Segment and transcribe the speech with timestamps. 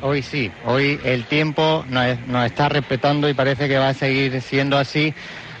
[0.00, 4.42] Hoy sí, hoy el tiempo nos, nos está respetando y parece que va a seguir
[4.42, 5.14] siendo así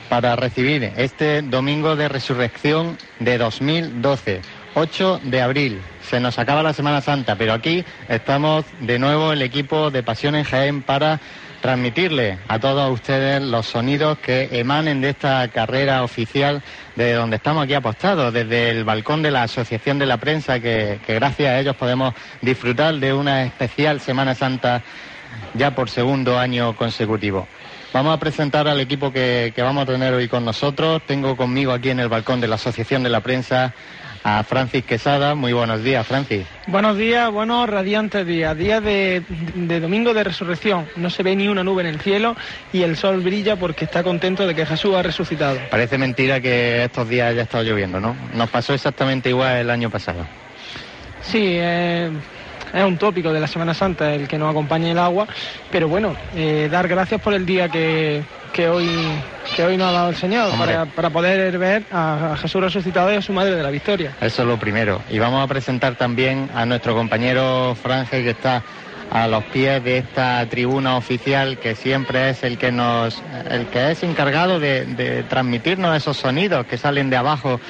[0.08, 4.40] para recibir este domingo de resurrección de 2012,
[4.74, 5.80] 8 de abril.
[6.02, 10.34] Se nos acaba la Semana Santa, pero aquí estamos de nuevo el equipo de Pasión
[10.34, 11.20] en Jaén para
[11.60, 16.62] transmitirle a todos ustedes los sonidos que emanen de esta carrera oficial
[16.96, 20.98] de donde estamos aquí apostados, desde el balcón de la Asociación de la Prensa, que,
[21.06, 24.82] gracias a ellos podemos disfrutar de una especial Semana Santa
[25.54, 27.46] ya por segundo año consecutivo.
[27.92, 31.02] Vamos a presentar al equipo que, vamos a tener hoy con nosotros.
[31.06, 33.74] Tengo conmigo aquí en el balcón de la Asociación de la Prensa
[34.24, 35.34] a Francis Quesada.
[35.34, 36.46] Muy buenos días, Francis.
[36.66, 38.56] Buenos días, buenos radiantes días.
[38.56, 39.22] Día de,
[39.54, 40.86] de, domingo de resurrección.
[40.96, 42.36] No se ve ni una nube en el cielo
[42.72, 45.58] y el sol brilla porque está contento de que Jesús ha resucitado.
[45.70, 48.16] Parece mentira que estos días haya estado lloviendo, ¿no?
[48.34, 50.26] Nos pasó exactamente igual el año pasado.
[51.22, 52.10] Sí, eh,
[52.72, 55.26] es un tópico de la Semana Santa el que nos acompañe el agua,
[55.70, 58.88] pero bueno, eh, dar gracias por el día que, que hoy
[59.56, 63.16] que hoy nos ha dado el Señor para, para, poder ver a, Jesús resucitado y
[63.16, 64.14] a su Madre de la Victoria.
[64.20, 65.02] Eso es lo primero.
[65.10, 68.62] Y vamos a presentar también a nuestro compañero Franje que está
[69.10, 73.90] a los pies de esta tribuna oficial que siempre es el que nos el que
[73.90, 77.60] es encargado de, de transmitirnos esos sonidos que salen de abajo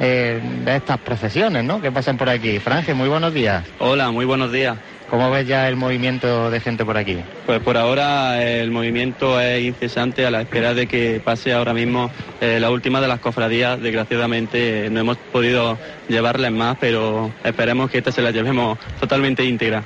[0.00, 1.80] eh, de estas procesiones ¿no?
[1.80, 2.60] que pasan por aquí.
[2.60, 3.64] Franje, muy buenos días.
[3.78, 4.76] Hola, muy buenos días.
[5.10, 7.16] ¿Cómo ves ya el movimiento de gente por aquí?
[7.46, 12.10] Pues por ahora el movimiento es incesante a la espera de que pase ahora mismo
[12.42, 13.80] eh, la última de las cofradías.
[13.80, 19.44] Desgraciadamente eh, no hemos podido llevarles más, pero esperemos que esta se la llevemos totalmente
[19.44, 19.82] íntegra.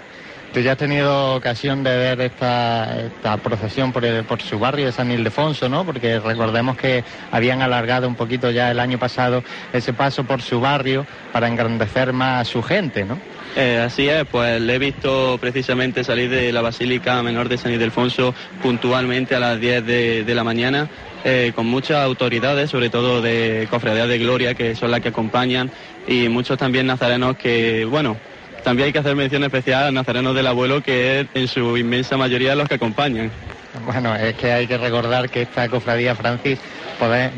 [0.52, 3.08] Tú ya has tenido ocasión de ver esta,
[3.42, 5.86] procesión por, su barrio de San Ildefonso, ¿no?
[5.86, 9.42] Porque recordemos que habían alargado un poquito ya el año pasado
[9.72, 13.18] ese paso por su barrio para engrandecer más a su gente, ¿no?
[13.56, 17.72] Eh, así es, pues le he visto precisamente salir de la Basílica Menor de San
[17.72, 20.86] Ildefonso puntualmente a las 10 de, la mañana.
[21.24, 25.70] Eh, con muchas autoridades, sobre todo de Cofradía de Gloria, que son las que acompañan,
[26.06, 28.16] y muchos también nazarenos que, bueno,
[28.62, 32.16] también hay que hacer mención especial a nazarenos del abuelo, que es en su inmensa
[32.16, 33.30] mayoría los que acompañan.
[33.86, 36.58] Bueno, es que hay que recordar que esta cofradía, Francis,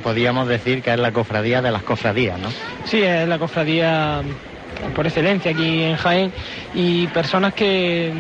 [0.02, 2.48] podíamos decir que es la cofradía de las cofradías, ¿no?
[2.84, 4.22] Sí, es la cofradía
[4.94, 6.32] por excelencia aquí en Jaén
[6.74, 8.12] y personas que,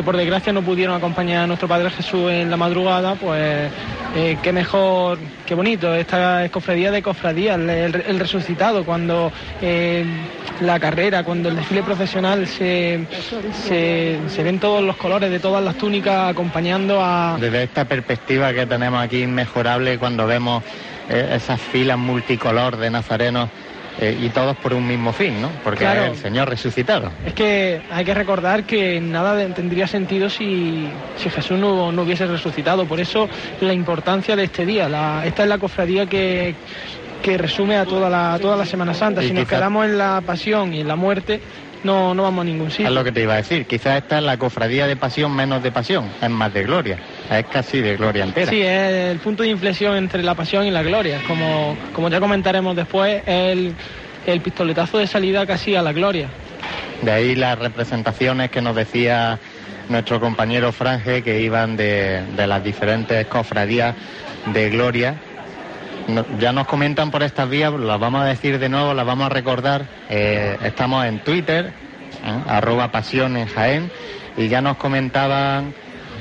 [0.00, 3.70] que por desgracia no pudieron acompañar a nuestro Padre Jesús en la madrugada, pues
[4.16, 9.30] eh, qué mejor, qué bonito, esta es cofradía de cofradías, el, resucitado, cuando
[9.60, 10.06] eh,
[10.62, 13.06] la carrera, cuando el desfile profesional se,
[13.68, 17.36] se, se, ven todos los colores de todas las túnicas acompañando a...
[17.38, 20.64] Desde esta perspectiva que tenemos aquí inmejorable cuando vemos
[21.10, 23.50] eh, esas filas multicolor de nazarenos
[24.00, 25.50] eh, y todos por un mismo fin, ¿no?
[25.62, 26.04] Porque claro.
[26.04, 27.10] es el Señor resucitado.
[27.26, 32.26] Es que hay que recordar que nada tendría sentido si, si Jesús no, no, hubiese
[32.26, 32.86] resucitado.
[32.86, 33.28] Por eso
[33.60, 34.88] la importancia de este día.
[34.88, 36.54] La, esta es la cofradía que,
[37.22, 39.22] que resume a toda la, toda la Semana Santa.
[39.22, 41.40] Y si nos quedamos en la pasión y en la muerte,
[41.84, 42.88] no, no vamos a ningún sitio.
[42.88, 43.66] Es lo que te iba a decir.
[43.66, 46.98] Quizás esta es la cofradía de pasión menos de pasión, es más de gloria.
[47.30, 48.50] Es casi de gloria entera.
[48.50, 51.20] Sí, es el punto de inflexión entre la pasión y la gloria.
[51.26, 53.74] Como, como ya comentaremos después, es el,
[54.26, 56.28] el pistoletazo de salida casi a la gloria.
[57.02, 59.38] De ahí las representaciones que nos decía
[59.88, 63.94] nuestro compañero Franje, que iban de, de las diferentes cofradías
[64.46, 65.16] de gloria.
[66.14, 69.26] No, ya nos comentan por estas vías, las vamos a decir de nuevo, las vamos
[69.26, 69.86] a recordar.
[70.08, 71.66] Eh, estamos en Twitter,
[72.24, 72.42] ¿eh?
[72.48, 73.90] arroba pasión en Jaén,
[74.36, 75.74] y ya nos comentaban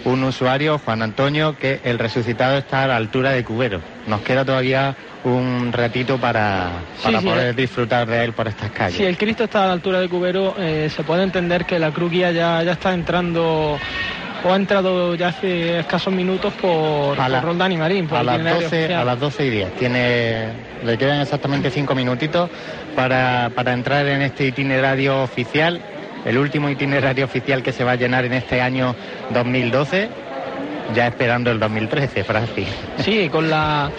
[0.06, 3.82] un usuario, Juan Antonio, que el resucitado está a la altura de Cubero.
[4.08, 6.72] Nos queda todavía un ratito para,
[7.04, 7.62] para sí, poder sí.
[7.62, 8.98] disfrutar de él por estas calles.
[8.98, 11.92] Si el Cristo está a la altura de Cubero, eh, se puede entender que la
[11.92, 13.78] cruz guía ya, ya está entrando
[14.44, 18.08] o ha entrado ya hace escasos minutos por, a la, por Roldán y Marín.
[18.08, 19.76] Por a, las 12, a las 12 y 10.
[19.76, 20.48] Tiene,
[20.84, 22.50] le quedan exactamente cinco minutitos
[22.96, 25.82] para, para entrar en este itinerario oficial
[26.26, 28.96] el último itinerario oficial que se va a llenar en este año
[29.32, 30.10] 2012,
[30.94, 32.68] ya esperando el 2013, Francis.
[32.98, 33.92] Sí, con la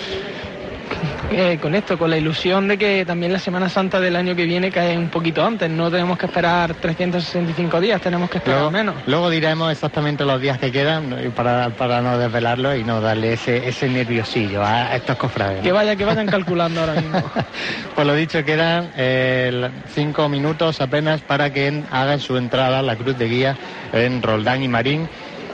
[1.30, 4.44] eh, con esto, con la ilusión de que también la Semana Santa del año que
[4.44, 5.70] viene cae un poquito antes.
[5.70, 8.94] No tenemos que esperar 365 días, tenemos que esperar luego, menos.
[9.06, 13.68] Luego diremos exactamente los días que quedan para, para no desvelarlo y no darle ese,
[13.68, 15.62] ese nerviosillo a estos cofrades.
[15.62, 17.22] Que vaya, que vayan calculando ahora mismo.
[17.94, 23.16] pues lo dicho, quedan eh, cinco minutos apenas para que hagan su entrada la cruz
[23.16, 23.56] de guía
[23.92, 25.08] en Roldán y Marín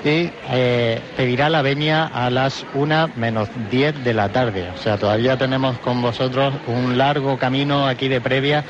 [0.07, 4.71] y eh, pedirá la veña a las 1 menos 10 de la tarde.
[4.71, 8.65] O sea, todavía tenemos con vosotros un largo camino aquí de previa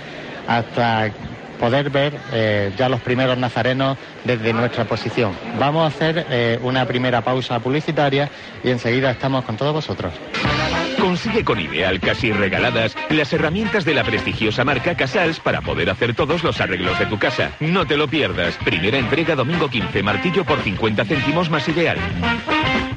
[0.48, 1.10] hasta
[1.60, 5.32] poder ver eh, ya los primeros nazarenos desde nuestra posición.
[5.58, 8.30] Vamos a hacer eh, una primera pausa publicitaria
[8.64, 10.12] y enseguida estamos con todos vosotros.
[11.06, 16.16] Consigue con Ideal casi regaladas las herramientas de la prestigiosa marca Casals para poder hacer
[16.16, 17.52] todos los arreglos de tu casa.
[17.60, 18.56] No te lo pierdas.
[18.64, 21.96] Primera entrega domingo 15, martillo por 50 céntimos más Ideal.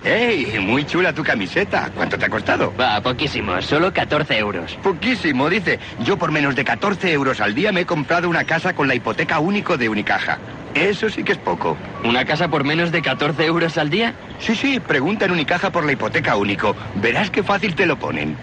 [0.04, 0.58] ¡Ey!
[0.60, 1.92] Muy chula tu camiseta.
[1.96, 2.74] ¿Cuánto te ha costado?
[2.76, 4.74] Va, poquísimo, solo 14 euros.
[4.82, 5.78] Poquísimo, dice.
[6.00, 8.96] Yo por menos de 14 euros al día me he comprado una casa con la
[8.96, 10.40] hipoteca único de Unicaja.
[10.74, 11.78] Eso sí que es poco.
[12.04, 14.14] ¿Una casa por menos de 14 euros al día?
[14.40, 16.76] Sí, sí, pregunta en Unicaja por la hipoteca único.
[16.96, 18.38] Verás qué fácil te lo ponen.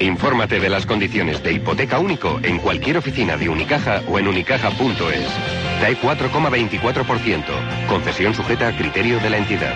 [0.00, 5.28] Infórmate de las condiciones de hipoteca único en cualquier oficina de Unicaja o en unicaja.es.
[5.80, 7.44] TAE 4,24%.
[7.88, 9.74] Concesión sujeta a criterio de la entidad.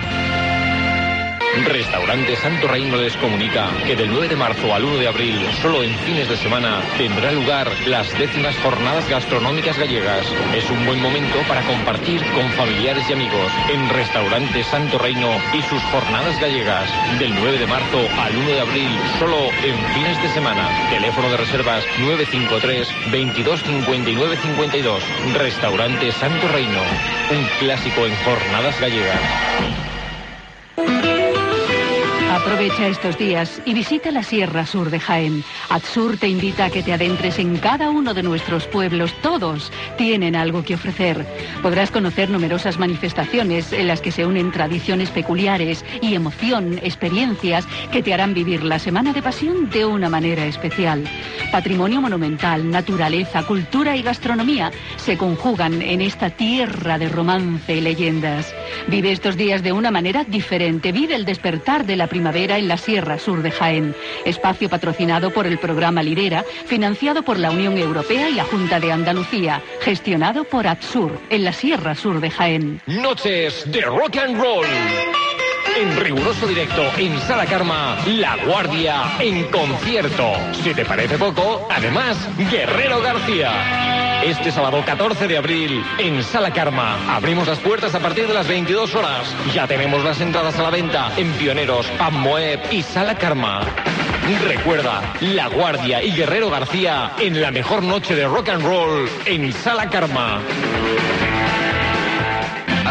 [1.53, 5.83] Restaurante Santo Reino les comunica que del 9 de marzo al 1 de abril, solo
[5.83, 10.25] en fines de semana, tendrá lugar las décimas jornadas gastronómicas gallegas.
[10.55, 15.61] Es un buen momento para compartir con familiares y amigos en Restaurante Santo Reino y
[15.63, 16.89] sus jornadas gallegas.
[17.19, 20.67] Del 9 de marzo al 1 de abril, solo en fines de semana.
[20.89, 25.03] Teléfono de reservas 953 22 59 52.
[25.37, 26.81] Restaurante Santo Reino,
[27.29, 29.19] un clásico en jornadas gallegas.
[32.41, 35.43] Aprovecha estos días y visita la Sierra Sur de Jaén.
[35.69, 39.13] Adsur te invita a que te adentres en cada uno de nuestros pueblos.
[39.21, 41.23] Todos tienen algo que ofrecer.
[41.61, 48.01] Podrás conocer numerosas manifestaciones en las que se unen tradiciones peculiares y emoción, experiencias que
[48.01, 51.03] te harán vivir la Semana de Pasión de una manera especial.
[51.51, 58.51] Patrimonio monumental, naturaleza, cultura y gastronomía se conjugan en esta tierra de romance y leyendas.
[58.87, 60.91] Vive estos días de una manera diferente.
[60.91, 63.93] Vive el despertar de la primavera en la Sierra Sur de Jaén.
[64.25, 68.91] Espacio patrocinado por el programa Lidera, financiado por la Unión Europea y la Junta de
[68.91, 72.81] Andalucía, gestionado por ATSUR en la Sierra Sur de Jaén.
[72.87, 74.65] Noches de rock and roll.
[75.77, 80.33] En riguroso directo en Sala Karma, La Guardia en concierto.
[80.63, 82.17] Si te parece poco, además,
[82.49, 84.00] Guerrero García.
[84.23, 88.47] Este sábado 14 de abril, en Sala Karma, abrimos las puertas a partir de las
[88.47, 89.35] 22 horas.
[89.53, 93.61] Ya tenemos las entradas a la venta en Pioneros, Moeb y Sala Karma.
[94.45, 99.51] Recuerda, La Guardia y Guerrero García en la mejor noche de rock and roll en
[99.51, 100.39] Sala Karma.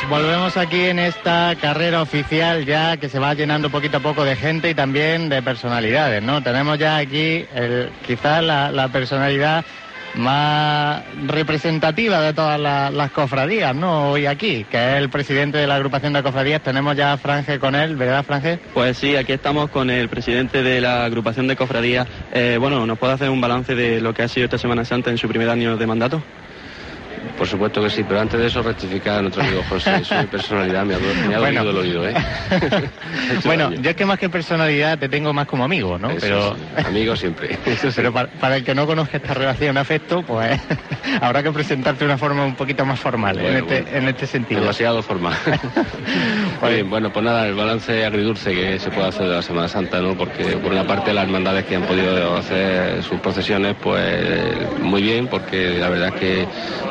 [0.00, 4.24] Pues volvemos aquí en esta carrera oficial ya que se va llenando poquito a poco
[4.24, 6.42] de gente y también de personalidades, ¿no?
[6.42, 9.64] Tenemos ya aquí el, quizás la, personalidad
[10.14, 14.10] más representativa de todas la- las cofradías, ¿no?
[14.10, 16.62] Hoy aquí, que es el presidente de la agrupación de cofradías.
[16.62, 18.58] Tenemos ya a Franje con él, ¿verdad, Franje?
[18.74, 22.06] Pues sí, aquí estamos con el presidente de la agrupación de cofradías.
[22.32, 25.10] Eh, bueno, ¿nos puede hacer un balance de lo que ha sido esta Semana Santa
[25.10, 26.22] en su primer año de mandato?
[27.36, 30.84] Por supuesto que sí, pero antes de eso rectificar a nuestro amigo José, su personalidad
[30.84, 31.64] me ha, me ha Bueno.
[31.64, 32.14] dolido el oído, ¿eh?
[33.44, 36.10] bueno, yo es que más que personalidad te tengo más como amigo, ¿no?
[36.10, 36.54] Eso Pero...
[36.54, 37.58] sí, amigo siempre.
[37.96, 40.60] Pero para, para el que no conozca esta relación afecto, pues
[41.20, 43.96] habrá que presentarte de una forma un poquito más formal en, este, bueno.
[43.98, 44.60] en este sentido.
[44.60, 45.34] Demasiado formal.
[46.62, 49.68] Muy bien, bueno, pues nada, el balance agridulce que se puede hacer de la Semana
[49.68, 50.16] Santa, ¿no?
[50.16, 55.26] Porque por una parte las hermandades que han podido hacer sus procesiones, pues muy bien,
[55.26, 56.46] porque la verdad es que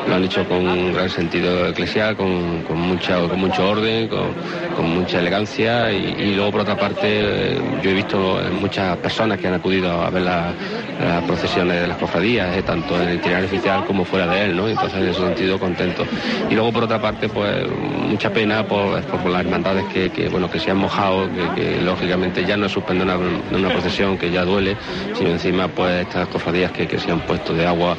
[0.08, 4.34] lo han hecho con un gran sentido eclesial, con, con, mucha, con mucho orden, con,
[4.76, 9.46] con mucha elegancia y, luego por otra parte eh, yo he visto muchas personas que
[9.46, 10.52] han acudido a ver la-
[11.00, 14.56] las procesiones de las cofradías, eh, tanto en el itinerario oficial como fuera de él,
[14.56, 14.68] ¿no?
[14.68, 16.04] Entonces en ese sentido contento.
[16.50, 17.68] Y luego por otra parte pues
[18.08, 22.56] mucha pena por, por las hermandades que, bueno que se han mojado, que, lógicamente ya
[22.56, 24.76] no es suspender una, una procesión que ya duele,
[25.14, 27.96] sino encima pues estas cofradías que, que se han puesto de agua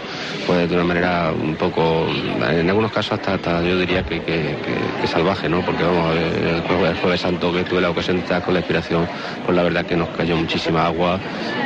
[0.48, 4.22] pues de una manera un poco en algunos casos hasta, yo diría que,
[5.06, 5.62] salvaje, ¿no?
[5.62, 9.08] Porque vamos, el, el jueves santo que tuve la ocasión de estar con la inspiración,
[9.46, 11.20] pues la verdad que nos cayó muchísima agua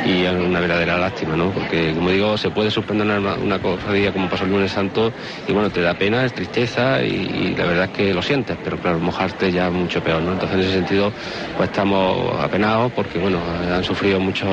[0.04, 1.50] y es una verdadera lástima, ¿no?
[1.50, 5.12] Porque como digo, se puede suspender una, una cofradía como pasó el lunes santo
[5.48, 8.76] y bueno, te da pena, es tristeza y, la verdad es que lo sientes, pero
[8.78, 10.32] claro, mojarte ya mucho peor, ¿no?
[10.32, 11.12] Entonces en ese sentido,
[11.56, 13.40] pues estamos apenados porque bueno,
[13.72, 14.48] han sufrido muchos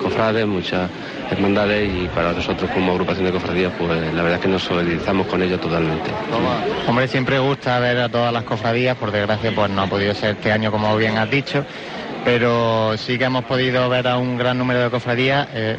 [0.00, 0.90] cofrades, muchas
[1.30, 5.26] hermandades y para nosotros como agrupación de cofradías pues la verdad es que nos solidarizamos
[5.26, 6.10] con ellos totalmente.
[6.86, 10.36] Hombre, siempre gusta ver a todas las cofradías, por desgracia pues no ha podido ser
[10.36, 11.64] este año como bien has dicho,
[12.26, 15.46] pero sí que hemos podido ver a un gran número de cofradías.
[15.54, 15.76] Eh,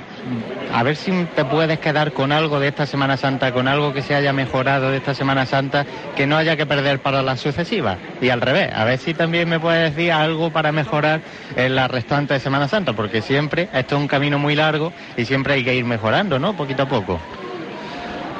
[0.74, 4.02] a ver si te puedes quedar con algo de esta Semana Santa, con algo que
[4.02, 5.86] se haya mejorado de esta Semana Santa,
[6.16, 7.98] que no haya que perder para las sucesivas.
[8.22, 11.20] Y al revés, a ver si también me puedes decir algo para mejorar
[11.58, 15.26] en la restante de Semana Santa, porque siempre esto es un camino muy largo y
[15.26, 16.56] siempre hay que ir mejorando, ¿no?
[16.56, 17.20] Poquito a poco.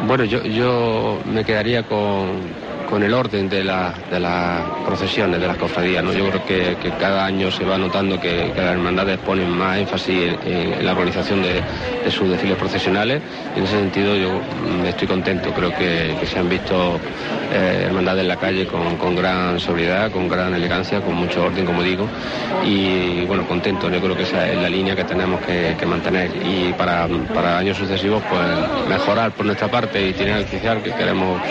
[0.08, 2.40] Bueno, yo, yo me quedaría con,
[2.90, 6.04] con el orden de, la, de, las procesiones, de las cofradías.
[6.04, 6.14] ¿no?
[6.14, 10.84] Yo creo que, cada año se va notando que, las hermandades ponen más énfasis en,
[10.84, 11.62] la organización de,
[12.10, 13.22] sus desfiles procesionales.
[13.56, 14.42] En ese sentido yo
[14.88, 15.52] estoy contento.
[15.52, 17.00] Creo que, se han visto
[17.54, 21.84] eh, hermandades en la calle con, gran sobriedad, con gran elegancia, con mucho orden, como
[21.84, 22.08] digo.
[22.66, 23.90] Y bueno, contento.
[23.90, 26.32] Yo creo que esa es la línea que tenemos que, mantener.
[26.46, 31.42] Y para, para años sucesivos, pues mejorar por nuestra parte y tener el que queremos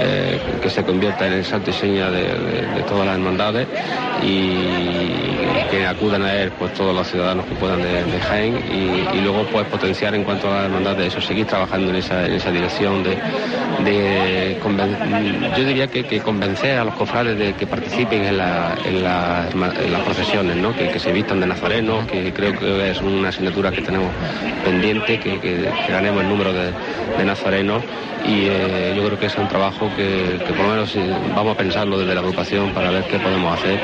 [0.00, 3.66] eh, que se convierta en el santo y seña de, todas las hermandades
[4.22, 8.56] y que acudan a él pues todos los ciudadanos que puedan de, Jaén
[9.14, 13.02] y, luego pues potenciar en cuanto a las hermandades eso, seguir trabajando en esa, dirección
[13.02, 13.18] de,
[15.56, 20.74] yo diría que, convencer a los cofrades de que participen en, las procesiones, ¿no?
[20.74, 24.10] que, se vistan de nazarenos, que creo que es una asignatura que tenemos
[24.64, 26.72] pendiente, que, ganemos el número de,
[27.24, 27.82] nazarenos
[28.24, 30.96] y eh, yo creo que es un trabajo que, por lo menos
[31.34, 33.78] vamos a pensarlo desde la agrupación para ver qué podemos hacer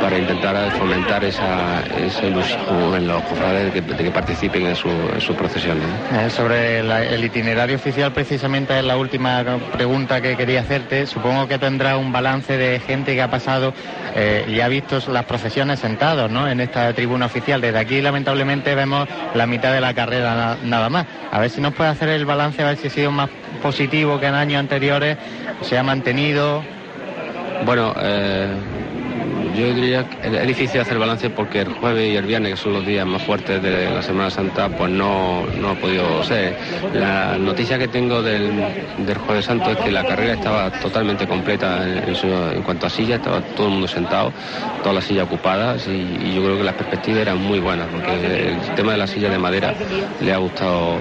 [0.00, 1.82] para intentar fomentar esa,
[2.22, 5.84] ilusión en los cofrades de que, participen en, sus procesiones.
[6.12, 11.06] Eh, sobre el itinerario oficial, precisamente es la última pregunta que quería hacerte.
[11.06, 13.72] Supongo que tendrá un balance de gente que ha pasado
[14.14, 16.48] eh, y ha visto las procesiones sentados ¿no?
[16.48, 17.60] en esta tribuna oficial.
[17.60, 21.06] Desde aquí, lamentablemente, vemos la mitad de la carrera nada más.
[21.30, 23.30] A ver si nos puede hacer el balance, a ver si ha sido más
[23.62, 25.16] positivo que en años anteriores,
[25.62, 26.15] se ha mantenido.
[27.58, 28.64] Bueno, eh,
[29.54, 32.72] yo diría que es difícil hacer balance porque el jueves y el viernes, que son
[32.74, 36.56] los días más fuertes de la Semana Santa, pues no, no ha podido ser.
[36.94, 38.52] La noticia que tengo del,
[39.26, 43.66] jueves santo es que la carrera estaba totalmente completa en, cuanto a sillas, estaba todo
[43.66, 44.32] el mundo sentado,
[44.82, 48.74] todas las sillas ocupadas y, yo creo que las perspectivas eran muy buenas porque el
[48.74, 49.74] tema de las sillas de madera
[50.20, 50.98] le ha gustado,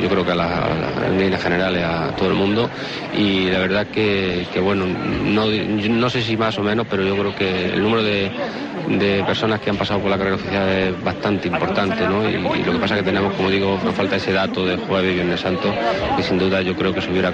[0.00, 2.70] yo creo que a las líneas generales a todo el mundo
[3.16, 7.34] y la verdad que, bueno, no, no sé si más o menos, pero yo creo
[7.34, 12.06] que el número de, personas que han pasado por la carrera oficial es bastante importante,
[12.06, 12.28] ¿no?
[12.28, 15.12] Y, lo que pasa es que tenemos, como digo, nos falta ese dato de jueves
[15.12, 15.72] y viernes santo,
[16.16, 17.32] que sin duda yo creo que se hubiera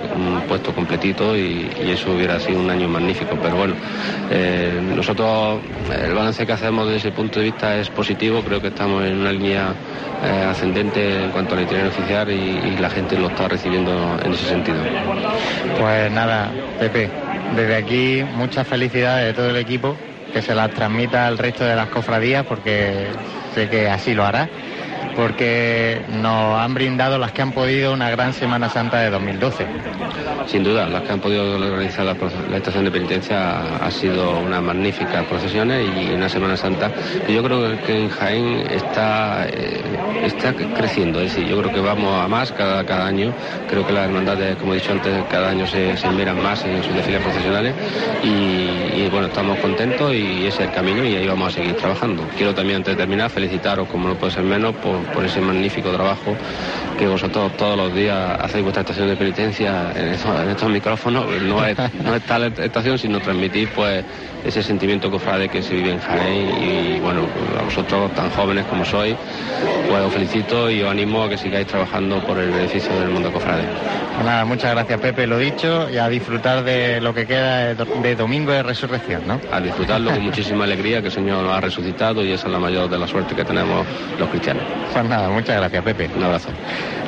[0.48, 3.36] puesto completito y, eso hubiera sido un año magnífico.
[3.42, 3.74] Pero bueno,
[4.30, 5.60] eh, nosotros
[5.92, 9.18] el balance que hacemos desde ese punto de vista es positivo, creo que estamos en
[9.18, 9.74] una línea
[10.24, 14.32] eh, ascendente en cuanto al itinerario oficial y, y la gente lo está recibiendo en
[14.32, 14.78] ese sentido.
[15.78, 17.10] Pues nada, Pepe,
[17.54, 19.96] desde aquí muchas felicidades de todo el equipo
[20.32, 23.12] que se las transmita al resto de las cofradías porque
[23.54, 24.48] sé que así lo hará
[25.16, 29.66] porque nos han brindado las que han podido una gran Semana Santa de 2012.
[30.46, 35.22] Sin duda, las que han podido organizar la, estación de penitencia ha sido una magnífica
[35.22, 36.90] procesiones y una Semana Santa
[37.28, 39.80] yo creo que en Jaén está, eh,
[40.24, 43.32] está creciendo, es decir, yo creo que vamos a más cada, cada año,
[43.68, 46.94] creo que las hermandades, como he dicho antes, cada año se, miran más en sus
[46.94, 47.74] desfiles procesionales
[48.22, 52.24] y, bueno, estamos contentos y ese es el camino y ahí vamos a seguir trabajando.
[52.36, 55.90] Quiero también antes de terminar felicitaros, como no puede ser menos, por, por ese magnífico
[55.90, 56.36] trabajo
[56.98, 61.26] que vosotros todos los días hacéis vuestra estación de penitencia en estos, micrófonos.
[61.42, 64.04] No es, no es tal estación, sino transmitir pues
[64.44, 67.26] ese sentimiento cofrade que se vive en Jaén y bueno,
[67.58, 69.16] a vosotros tan jóvenes como sois,
[69.88, 73.32] pues os felicito y os animo a que sigáis trabajando por el beneficio del mundo
[73.32, 73.64] cofrade.
[74.14, 78.16] Pues nada, muchas gracias Pepe, lo dicho, y a disfrutar de lo que queda de
[78.16, 79.40] domingo de resurrección, ¿no?
[79.50, 82.58] A disfrutarlo con muchísima alegría, que el Señor nos ha resucitado y esa es la
[82.58, 83.86] mayor de la suerte que tenemos
[84.18, 84.64] los cristianos.
[84.92, 86.10] Pues nada, muchas gracias Pepe.
[86.14, 86.50] Un abrazo.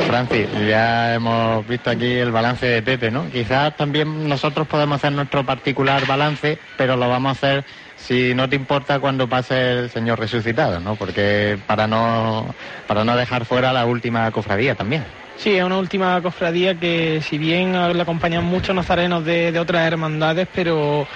[0.07, 3.29] Francis, ya hemos visto aquí el balance de Pepe, ¿no?
[3.31, 7.65] Quizás también nosotros podemos hacer nuestro particular balance, pero lo vamos a hacer
[7.97, 10.95] si no te importa cuando pase el Señor resucitado, ¿no?
[10.95, 12.55] Porque para no,
[12.87, 15.05] para no dejar fuera la última cofradía también.
[15.37, 19.87] Sí, es una última cofradía que si bien le acompañan muchos nazarenos de, de otras
[19.87, 21.07] hermandades, pero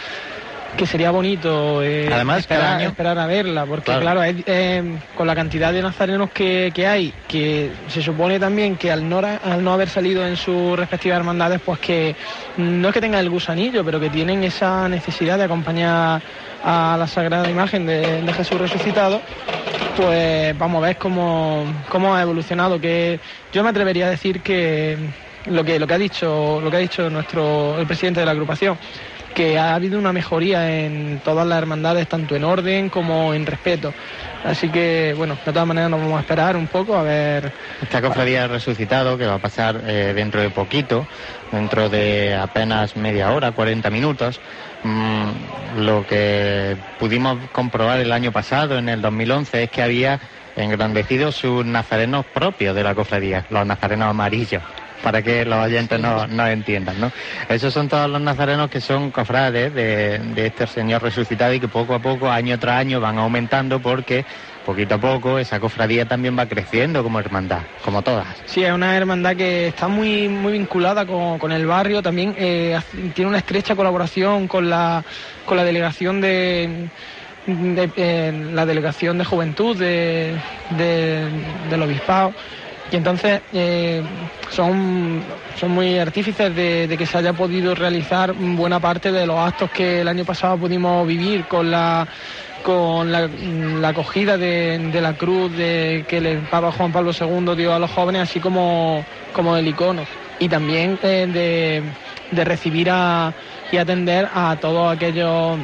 [0.77, 4.01] que sería bonito eh, Además, esperar, cada año- esperar a verla, porque Claro.
[4.01, 8.77] claro, es- eh, con la cantidad de nazarenos que, que hay, que se supone también
[8.77, 12.15] que al no, al no haber salido en sus respectivas hermandades, pues que
[12.57, 16.23] no es que tengan el gusanillo, pero que tienen esa necesidad de acompañar
[16.63, 19.23] a la sagrada imagen de, de Jesús resucitado,
[19.97, 23.21] pues vamos a ver cómo, cómo ha evolucionado, que
[23.53, 24.97] yo me atrevería a decir que
[25.47, 28.33] lo que, lo que ha dicho, lo que ha dicho nuestro, el presidente de la
[28.33, 28.79] agrupación,
[29.39, 33.95] que ha habido una mejoría en todas las hermandades, tanto en orden como en respeto.
[34.43, 37.53] Así que, bueno, de todas maneras nos vamos a esperar un poco a ver.
[37.81, 41.07] Esta cofradía del resucitado que va a pasar eh, dentro de poquito,
[41.53, 44.41] dentro de apenas media hora, 40 minutos.
[44.83, 50.19] Mm, lo que pudimos comprobar el año pasado, en el 2011, es que había
[50.57, 54.65] engrandecido sus nazarenos propios de la cofradía, los nazarenos amarillos,
[55.03, 57.11] para que los oyentes no, no entiendan, ¿no?
[57.49, 61.69] Esos son todos los nazarenos que son cofrades de, de este Señor resucitado y que
[61.69, 64.25] poco a poco, año tras año, van aumentando porque
[64.65, 68.43] poquito a poco esa cofradía también va creciendo como hermandad, como todas.
[68.47, 72.79] Sí, es una hermandad que está muy, muy vinculada con, con el barrio, también eh,
[73.15, 75.05] tiene una estrecha colaboración con la,
[75.45, 76.91] con la delegación de,
[77.47, 80.39] de, eh, la delegación de juventud de,
[80.71, 81.31] de-
[81.69, 82.35] del obispado.
[82.91, 84.03] Y entonces eh,
[84.51, 85.23] son,
[85.59, 90.01] son muy artífices de, que se haya podido realizar buena parte de los actos que
[90.01, 92.09] el año pasado pudimos vivir con la
[92.63, 97.79] con la, la acogida de, la cruz que el Papa Juan Pablo II dio a
[97.79, 100.05] los jóvenes, así como, como del icono.
[100.41, 101.83] Y también eh, de,
[102.31, 103.33] de recibir a,
[103.71, 105.59] y atender a todos aquellos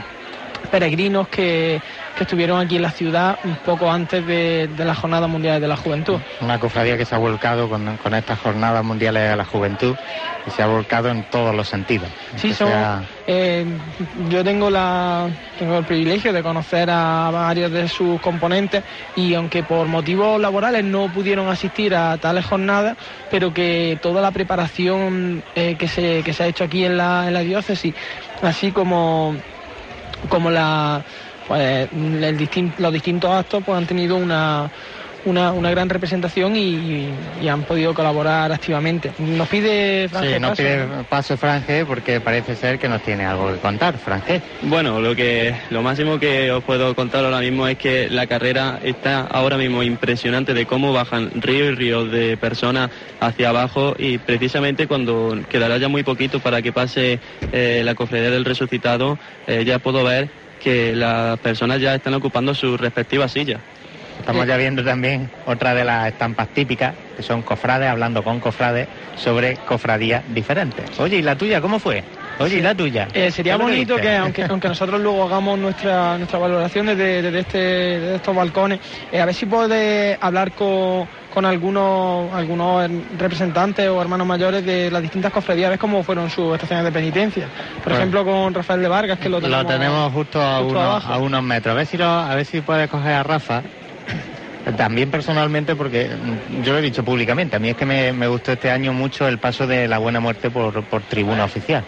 [0.71, 1.81] peregrinos que,
[2.15, 5.69] que estuvieron aquí en la ciudad un poco antes de, de la Jornada Mundial de
[5.69, 6.21] la Juventud.
[6.41, 9.97] Una cofradía que se ha volcado con, con estas jornadas mundiales de la juventud
[10.47, 12.11] y se ha volcado en todos los sentidos.
[12.37, 13.67] Sí, son, sea- eh,
[14.15, 19.63] yo tengo, la, tengo el privilegio de conocer a varios de sus componentes y aunque
[19.65, 22.97] por motivos laborales no pudieron asistir a tales jornadas,
[23.29, 27.27] pero que toda la preparación eh, que, se, que se ha hecho aquí en la,
[27.27, 27.95] en la diócesis,
[28.43, 29.37] así como,
[30.29, 31.05] como la,
[31.47, 34.71] pues, el distin- los distintos actos pues, han tenido una,
[35.25, 39.13] una, una gran representación y, y han podido colaborar activamente.
[39.19, 40.63] Nos pide Franje Sí, nos paso.
[40.63, 44.43] pide paso Franje porque parece ser que nos tiene algo que contar, Franje.
[44.63, 48.79] Bueno, lo que lo máximo que os puedo contar ahora mismo es que la carrera
[48.83, 54.19] está ahora mismo impresionante de cómo bajan ríos y ríos de personas hacia abajo y
[54.19, 57.21] precisamente cuando quedará ya muy poquito para que pase
[57.53, 60.31] eh, la cofradía del resucitado eh, ya puedo ver
[60.65, 63.61] que las personas ya están ocupando sus respectivas sillas.
[64.19, 68.89] Estamos ya viendo también otra de las estampas típicas, que son cofrades hablando con cofrades
[69.15, 70.99] sobre cofradías diferentes.
[70.99, 72.03] Oye, ¿y la tuya cómo fue?
[72.39, 73.09] Oye, ¿y la tuya?
[73.15, 76.39] Eh, sería ¿Qué es lo que bonito que, aunque, aunque nosotros luego hagamos nuestra, nuestra
[76.39, 78.81] valoración desde, desde este, desde estos balcones,
[79.13, 84.91] eh, a ver si puede hablar con, con algunos, algunos representantes o hermanos mayores de
[84.91, 87.47] las distintas cofradías, a ver cómo fueron sus estaciones de penitencia.
[87.77, 90.81] Por Pues- ejemplo, con Rafael de Vargas, que lo tenemos, Lo tenemos justo a, justo
[90.81, 91.73] a unos metros.
[91.73, 93.63] A ver si lo, a ver si puedes coger a Rafa.
[94.77, 96.09] También personalmente, porque
[96.63, 99.29] yo lo he dicho públicamente, a mí es que me, me gustó este año mucho
[99.29, 101.85] el paso de la buena muerte por, por tribuna oficial.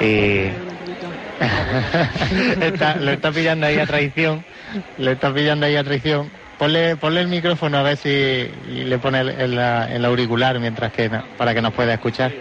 [0.00, 0.50] Y
[2.60, 4.44] Está- lo está pillando ahí a traición,
[4.96, 6.30] lo está pillando ahí a traición.
[6.56, 11.08] Ponle, ponle el micrófono a ver si le pone el, el- el auricular mientras que
[11.36, 12.32] para que nos pueda escuchar.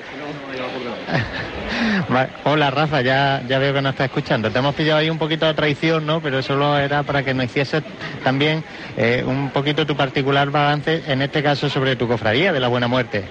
[2.46, 4.50] Hola Rafa, ya, ya veo que nos está escuchando.
[4.50, 6.22] Te hemos pillado ahí un poquito de traición, ¿no?
[6.22, 7.84] Pero solo era para que nos hicieses
[8.24, 8.64] también
[8.96, 12.88] eh, un poquito tu particular balance, en este caso sobre tu cofradía de la Buena
[12.88, 13.24] Muerte.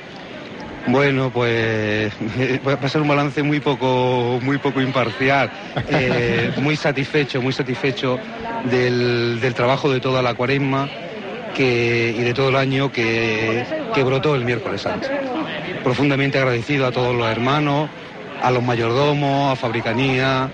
[0.88, 2.12] Bueno, pues
[2.66, 5.50] va a ser un balance muy poco, muy poco imparcial.
[5.88, 8.18] Eh, muy satisfecho, muy satisfecho
[8.64, 10.88] del, del trabajo de toda la cuaresma
[11.58, 15.08] y de todo el año que, que brotó el miércoles santo.
[15.82, 17.88] Profundamente agradecido a todos los hermanos,
[18.42, 20.50] a los mayordomos, a Fabricanía,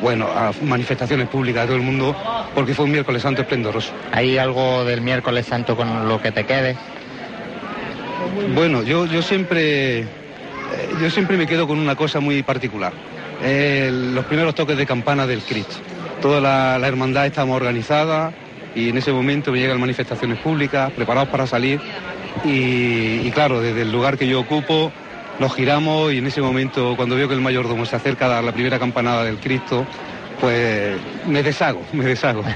[0.00, 2.16] bueno, a manifestaciones públicas de todo el mundo,
[2.54, 3.92] porque fue un miércoles santo esplendoroso.
[4.12, 6.76] ¿Hay algo del miércoles santo con lo que te quede?
[8.54, 10.06] Bueno, yo, yo siempre eh,
[11.00, 12.92] yo siempre me quedo con una cosa muy particular.
[13.42, 15.76] Eh, los primeros toques de campana del Cristo.
[16.20, 18.32] Toda la, la hermandad estamos organizada
[18.74, 21.80] y en ese momento me llegan manifestaciones públicas, preparados para salir
[22.44, 24.90] y, y claro, desde el lugar que yo ocupo
[25.38, 28.44] nos giramos y en ese momento cuando veo que el mayordomo se acerca a dar
[28.44, 29.84] la primera campanada del Cristo,
[30.40, 32.44] pues me deshago, me deshago.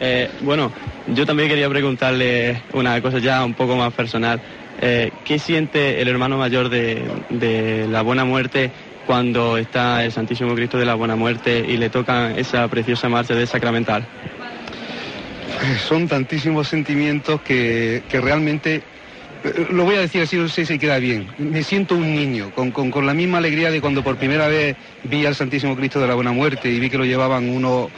[0.00, 0.70] Eh, bueno,
[1.14, 4.40] yo también quería preguntarle una cosa ya un poco más personal.
[4.80, 8.70] Eh, ¿Qué siente el hermano mayor de, de la Buena Muerte
[9.06, 13.34] cuando está el Santísimo Cristo de la Buena Muerte y le tocan esa preciosa marcha
[13.34, 14.06] de Sacramental?
[15.88, 18.82] Son tantísimos sentimientos que, que realmente
[19.70, 21.26] lo voy a decir así, no sé si queda bien.
[21.38, 24.76] Me siento un niño, con, con, con, la misma alegría de cuando por primera vez
[25.04, 27.90] vi al Santísimo Cristo de la Buena Muerte y vi que lo llevaban uno,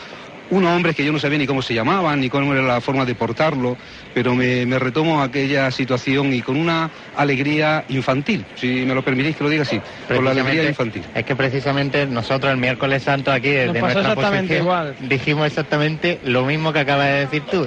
[0.51, 3.05] unos hombres que yo no sabía ni cómo se llamaban, ni cómo era la forma
[3.05, 3.77] de portarlo,
[4.15, 9.37] pero me, me, retomo aquella situación y con una alegría infantil, si me lo permitís
[9.37, 11.03] que lo diga así, con la alegría infantil.
[11.15, 14.97] Es que precisamente nosotros el miércoles santo aquí desde nuestra posición igual.
[15.01, 17.67] dijimos exactamente lo mismo que acabas de decir tú.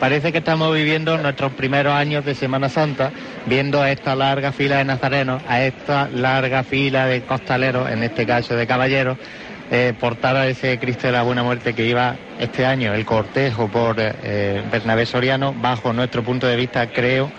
[0.00, 3.12] Parece que estamos viviendo nuestros primeros años de Semana Santa,
[3.46, 8.26] viendo a esta larga fila de nazarenos, a esta larga fila de costaleros, en este
[8.26, 9.18] caso de caballeros,
[9.70, 13.68] eh, portar a ese Cristo de la Buena Muerte que iba este año el cortejo
[13.68, 17.30] por eh, Bernabé Soriano, bajo nuestro punto de vista, creo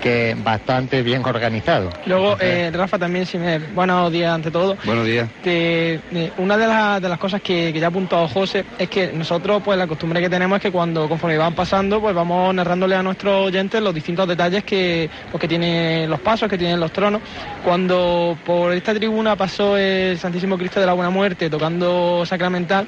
[0.00, 1.90] que bastante bien organizado.
[2.06, 3.58] Luego, eh, Rafa, también, si me...
[3.58, 4.76] buenos días ante todo.
[4.84, 5.28] Buenos días.
[5.42, 8.88] Te, eh, una de, la, de, las cosas que, que, ya ha apuntado José es
[8.88, 12.54] que nosotros, pues la costumbre que tenemos es que cuando conforme van pasando, pues vamos
[12.54, 16.78] narrándole a nuestros oyentes los distintos detalles que, pues, que tienen los pasos, que tienen
[16.78, 17.20] los tronos.
[17.64, 22.86] Cuando por esta tribuna pasó el Santísimo Cristo de la Buena Muerte tocando sacramental,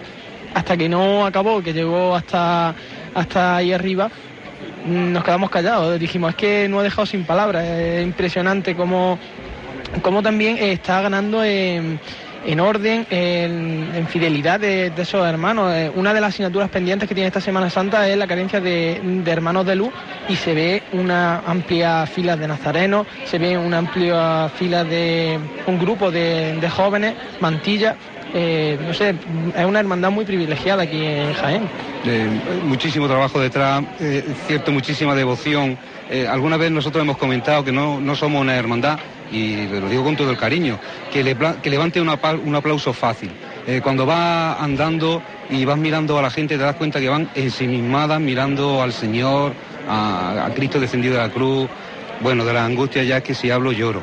[0.59, 2.75] hasta que no acabó, que llegó hasta,
[3.15, 4.11] hasta ahí arriba,
[4.85, 6.01] nos quedamos callados.
[6.01, 7.65] Dijimos, es que no ha dejado sin palabras.
[7.65, 9.19] Es impresionante cómo,
[10.03, 12.01] cómo también está ganando en,
[12.45, 15.73] en orden, en, fidelidad de, esos hermanos.
[15.95, 19.65] Una de las asignaturas pendientes que tiene esta Semana Santa es la carencia de, hermanos
[19.65, 19.91] de luz
[20.29, 25.79] y se ve una amplia fila de nazarenos, se ve una amplia fila de un
[25.79, 27.95] grupo de, de jóvenes, mantillas.
[28.35, 29.15] Eh, no sé,
[29.57, 31.63] es una hermandad muy privilegiada aquí en Jaén.
[32.05, 32.29] Eh,
[32.65, 35.79] muchísimo trabajo detrás, eh, cierto, muchísima devoción.
[36.31, 38.99] alguna vez nosotros hemos comentado que no, no somos una hermandad,
[39.31, 40.79] y lo digo con todo el cariño,
[41.13, 43.31] que, le, que levante un aplauso fácil.
[43.83, 48.21] cuando vas andando y vas mirando a la gente te das cuenta que van ensimismadas
[48.21, 49.53] mirando al Señor,
[49.87, 51.69] a, a Cristo descendido de la cruz.
[52.21, 54.03] Bueno, de la angustia ya es que si hablo lloro.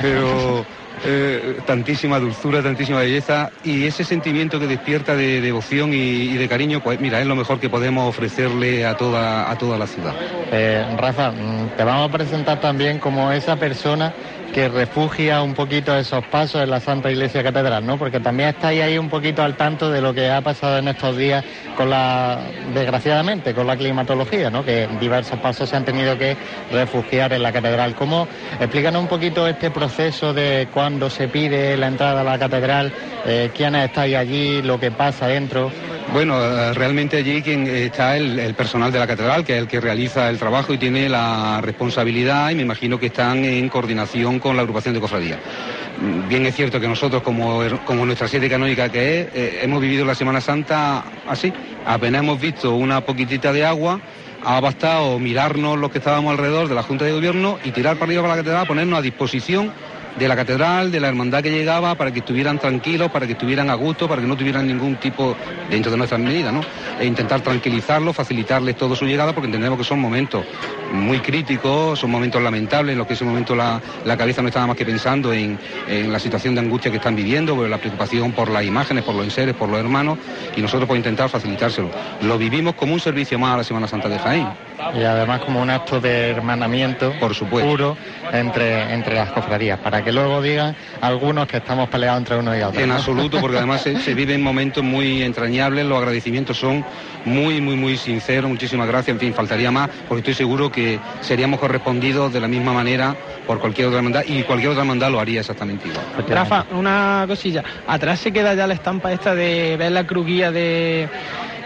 [0.00, 0.64] Pero
[1.04, 6.80] eh, tantísima dulzura, tantísima belleza y ese sentimiento que despierta de devoción y, de cariño,
[6.80, 10.14] pues mira, es lo mejor que podemos ofrecerle a toda, a toda la ciudad.
[10.52, 11.32] Eh, Rafa,
[11.76, 14.12] te vamos a presentar también como esa persona
[14.56, 17.98] que refugia un poquito esos pasos en la Santa Iglesia Catedral, ¿no?
[17.98, 21.14] Porque también estáis ahí un poquito al tanto de lo que ha pasado en estos
[21.14, 21.44] días
[21.76, 22.40] con la,
[22.72, 24.64] desgraciadamente, con la climatología, ¿no?
[24.64, 26.38] Que diversos pasos se han tenido que
[26.72, 27.94] refugiar en la Catedral.
[27.96, 28.26] ¿Cómo,
[28.58, 32.94] explícanos un poquito este proceso de cuando se pide la entrada a la Catedral,
[33.26, 35.70] eh, quiénes estáis allí, lo que pasa dentro?
[36.12, 39.80] Bueno, realmente allí quien está el, el, personal de la catedral, que es el que
[39.80, 44.45] realiza el trabajo y tiene la responsabilidad y me imagino que están en coordinación con
[44.54, 45.38] la agrupación de cofradías.
[46.28, 47.64] Bien es cierto que nosotros, como,
[48.04, 51.52] nuestra sede canónica que eh, hemos vivido la Semana Santa así.
[51.86, 54.00] Apenas hemos visto una poquitita de agua,
[54.44, 58.06] ha bastado mirarnos los que estábamos alrededor de la Junta de Gobierno y tirar para
[58.06, 59.72] arriba para la catedral, ponernos a disposición
[60.18, 63.70] de la catedral, de la hermandad que llegaba, para que estuvieran tranquilos, para que estuvieran
[63.70, 65.36] a gusto, para que no tuvieran ningún tipo,
[65.68, 66.62] dentro de nuestras medidas, ¿no?
[66.98, 70.44] E intentar tranquilizarlos, facilitarles todo su llegada, porque entendemos que son momentos
[70.92, 74.66] muy críticos, son momentos lamentables, en los que ese momento la, la cabeza no estaba
[74.68, 78.32] más que pensando en, en, la situación de angustia que están viviendo, por la preocupación
[78.32, 80.18] por las imágenes, por los enseres, por los hermanos,
[80.56, 81.90] y nosotros por intentar facilitárselo.
[82.22, 84.65] Lo vivimos como un servicio más a la Semana Santa de Jaén.
[84.94, 87.70] Y además como un acto de hermanamiento por supuesto.
[87.70, 87.96] puro
[88.32, 92.62] entre, entre las cofradías, para que luego digan algunos que estamos peleados entre unos y
[92.62, 92.82] otros.
[92.82, 92.96] En ¿no?
[92.96, 96.84] absoluto, porque además se, se viven momentos muy entrañables, los agradecimientos son
[97.24, 101.60] muy, muy, muy sinceros, muchísimas gracias, en fin, faltaría más, porque estoy seguro que seríamos
[101.60, 103.14] correspondidos de la misma manera
[103.46, 106.04] por cualquier otra hermandad y cualquier otra hermandad lo haría exactamente igual.
[106.28, 111.08] Rafa, una cosilla, atrás se queda ya la estampa esta de ver la cruguía de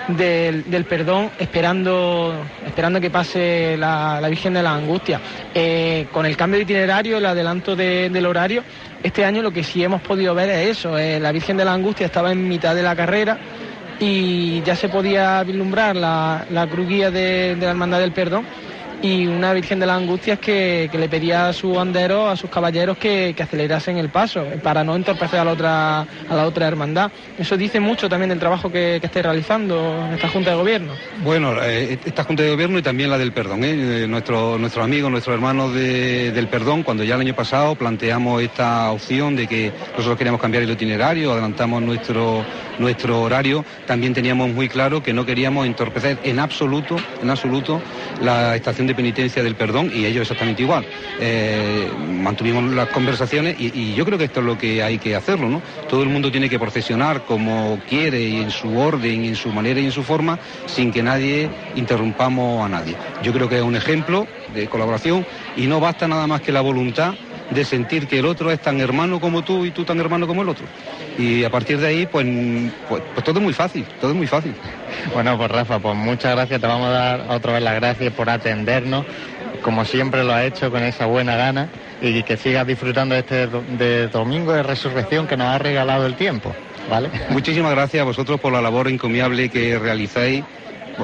[0.08, 2.34] del, perdón esperando,
[2.66, 5.20] esperando que pase la, la Virgen de la Angustia.
[5.54, 8.62] Eh, con el cambio de itinerario, el adelanto de, del horario,
[9.02, 11.72] este año lo que sí hemos podido ver es eso, eh, la Virgen de la
[11.72, 13.38] Angustia estaba en mitad de la carrera
[13.98, 18.46] y ya se podía vislumbrar la, la de, de la Hermandad del Perdón
[19.02, 22.50] y una Virgen de las Angustias que, que le pedía a sus banderos, a sus
[22.50, 26.68] caballeros que, que, acelerasen el paso para no entorpecer a la otra, a la otra
[26.68, 27.10] hermandad.
[27.38, 30.92] Eso dice mucho también del trabajo que, que esté realizando esta Junta de Gobierno.
[31.22, 33.64] Bueno, eh, esta Junta de Gobierno y también la del Perdón.
[33.64, 34.06] ¿eh?
[34.06, 38.90] Nuestro, nuestros amigos, nuestros hermanos de, del Perdón, cuando ya el año pasado planteamos esta
[38.90, 42.44] opción de que nosotros queríamos cambiar el itinerario, adelantamos nuestro,
[42.78, 47.80] nuestro horario, también teníamos muy claro que no queríamos entorpecer en absoluto, en absoluto
[48.22, 50.85] la estación de de penitencia del perdón y ellos exactamente igual.
[51.20, 55.48] Eh, mantuvimos las conversaciones y, yo creo que esto es lo que hay que hacerlo,
[55.48, 55.62] ¿no?
[55.88, 59.81] Todo el mundo tiene que procesionar como quiere y en su orden, en su manera
[59.81, 62.96] y en su forma, sin que nadie interrumpamos a nadie.
[63.22, 65.24] Yo creo que es un ejemplo de colaboración
[65.57, 67.14] y no basta nada más que la voluntad
[67.50, 70.42] de sentir que el otro es tan hermano como tú y tú tan hermano como
[70.42, 70.64] el otro.
[71.18, 72.26] Y a partir de ahí, pues,
[72.88, 74.54] pues, pues, todo es muy fácil, todo es muy fácil.
[75.12, 78.30] Bueno, pues Rafa, pues muchas gracias, te vamos a dar otra vez las gracias por
[78.30, 79.04] atendernos,
[79.62, 81.68] como siempre lo ha hecho con esa buena gana,
[82.00, 86.14] y que sigas disfrutando de este de domingo de resurrección que nos ha regalado el
[86.14, 86.54] tiempo.
[86.88, 87.10] ¿Vale?
[87.28, 90.42] Muchísimas gracias a vosotros por la labor encomiable que realizáis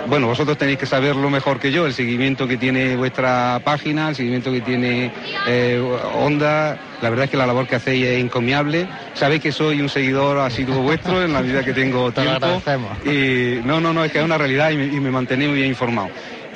[0.07, 4.17] bueno, vosotros tenéis que saberlo mejor que yo, el seguimiento que tiene vuestra página, el
[4.17, 5.11] seguimiento que tiene
[5.47, 5.81] eh,
[6.15, 6.79] Onda.
[7.03, 8.89] La verdad es que la labor que hacéis es encomiable.
[9.15, 12.63] Sabéis que soy un seguidor asiduo vuestro en la vida que tengo tiempo.
[13.05, 15.59] y no, no, no, es que es una realidad y me, y me mantenéis muy
[15.59, 16.09] bien informado.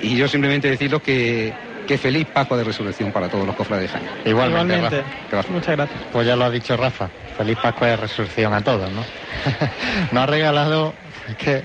[0.03, 1.53] Y yo simplemente deciros que,
[1.91, 4.09] que feliz Pascua de Resurrección para todos los cofrades de Jaén.
[4.25, 5.03] Igualmente,
[5.49, 6.01] Muchas gracias.
[6.13, 7.11] Pues ya lo ha dicho Rafa.
[7.37, 9.05] Feliz Pascua de Resurrección a todos, ¿no?
[10.13, 10.95] Nos ha regalado
[11.31, 11.63] es que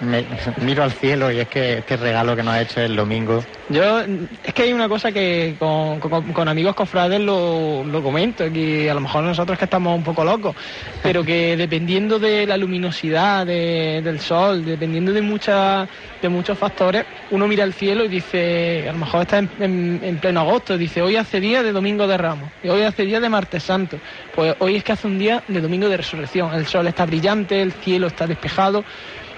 [0.00, 0.24] me,
[0.62, 3.44] miro al cielo y es que este regalo que nos ha hecho el domingo.
[3.68, 8.50] Yo, es que hay una cosa que con, con, con amigos cofrades lo, lo comento,
[8.52, 10.54] que a lo mejor nosotros que estamos un poco locos,
[11.02, 15.88] pero que dependiendo de la luminosidad de, del sol, dependiendo de, mucha,
[16.22, 19.67] de muchos factores, uno mira al cielo y dice, a lo mejor está en, en,
[19.68, 23.20] en pleno agosto, dice, hoy hace día de Domingo de Ramos, y hoy hace día
[23.20, 23.98] de Martes Santo.
[24.34, 27.60] Pues hoy es que hace un día de Domingo de Resurrección, el sol está brillante,
[27.62, 28.84] el cielo está despejado,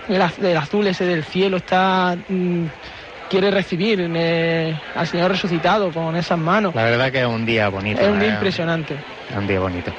[0.09, 2.17] el, azul ese del cielo está...
[2.29, 2.67] Mmm,
[3.31, 6.75] quiere recibir eh, al Señor resucitado con esas manos.
[6.75, 8.03] La verdad que es un día bonito.
[8.03, 8.35] Es un día ¿eh?
[8.35, 8.97] impresionante.
[9.31, 9.93] Es un día bonito.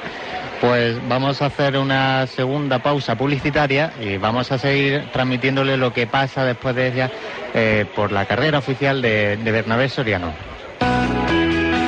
[0.60, 6.06] Pues vamos a hacer una segunda pausa publicitaria y vamos a seguir transmitiéndole lo que
[6.06, 7.10] pasa después de ella
[7.52, 10.32] eh, por la carrera oficial de, de Bernabé Soriano.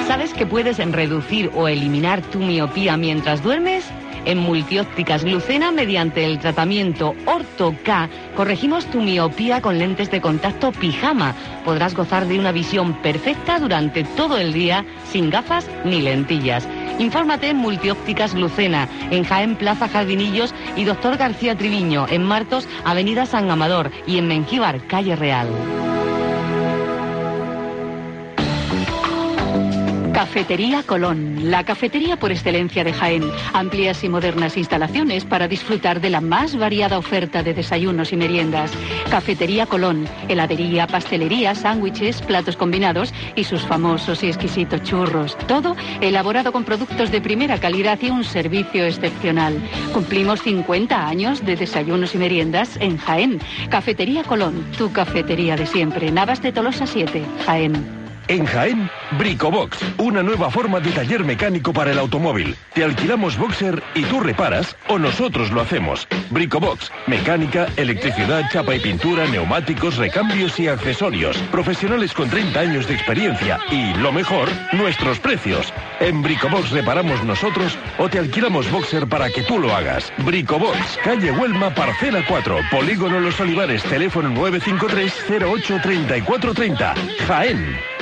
[0.08, 3.84] ¿Sabes que puedes reducir o eliminar tu miopía mientras duermes?
[4.24, 10.72] En Multiópticas Lucena, mediante el tratamiento Orto K, corregimos tu miopía con lentes de contacto
[10.72, 11.34] pijama.
[11.64, 16.66] Podrás gozar de una visión perfecta durante todo el día, sin gafas ni lentillas.
[16.98, 23.26] Infórmate en Multiópticas Lucena, en Jaén Plaza Jardinillos y Doctor García Triviño, en Martos, Avenida
[23.26, 25.48] San Amador y en Mengíbar, Calle Real.
[30.14, 33.24] Cafetería Colón, la cafetería por excelencia de Jaén.
[33.52, 38.70] Amplias y modernas instalaciones para disfrutar de la más variada oferta de desayunos y meriendas.
[39.10, 45.36] Cafetería Colón, heladería, pastelería, sándwiches, platos combinados y sus famosos y exquisitos churros.
[45.48, 49.60] Todo elaborado con productos de primera calidad y un servicio excepcional.
[49.92, 53.40] Cumplimos 50 años de desayunos y meriendas en Jaén.
[53.68, 56.12] Cafetería Colón, tu cafetería de siempre.
[56.12, 58.03] Navas de Tolosa 7, Jaén.
[58.26, 62.56] En Jaén, Bricobox, una nueva forma de taller mecánico para el automóvil.
[62.72, 66.08] Te alquilamos boxer y tú reparas o nosotros lo hacemos.
[66.30, 71.36] Bricobox, mecánica, electricidad, chapa y pintura, neumáticos, recambios y accesorios.
[71.52, 75.70] Profesionales con 30 años de experiencia y, lo mejor, nuestros precios.
[76.00, 80.10] En Bricobox reparamos nosotros o te alquilamos boxer para que tú lo hagas.
[80.24, 86.94] Bricobox, calle Huelma, parcela 4, Polígono Los Olivares, teléfono 953 08 3430.
[87.26, 87.93] Jaén.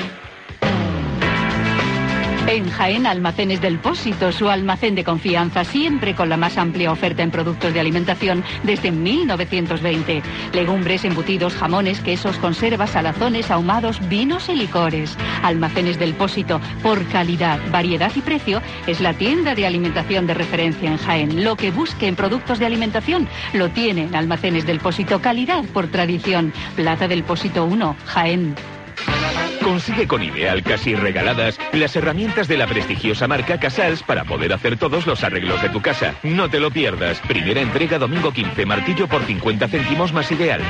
[2.52, 7.22] En Jaén Almacenes del Pósito, su almacén de confianza, siempre con la más amplia oferta
[7.22, 10.22] en productos de alimentación desde 1920.
[10.52, 15.16] Legumbres, embutidos, jamones, quesos, conservas, salazones, ahumados, vinos y licores.
[15.42, 20.90] Almacenes del Pósito, por calidad, variedad y precio, es la tienda de alimentación de referencia
[20.90, 21.44] en Jaén.
[21.44, 25.86] Lo que busque en productos de alimentación lo tiene en Almacenes del Pósito, calidad por
[25.86, 26.52] tradición.
[26.76, 28.54] Plaza del Pósito 1, Jaén.
[29.62, 34.76] Consigue con Ideal casi regaladas las herramientas de la prestigiosa marca Casals para poder hacer
[34.76, 36.14] todos los arreglos de tu casa.
[36.22, 37.20] No te lo pierdas.
[37.20, 40.62] Primera entrega domingo 15, martillo por 50 céntimos más Ideal.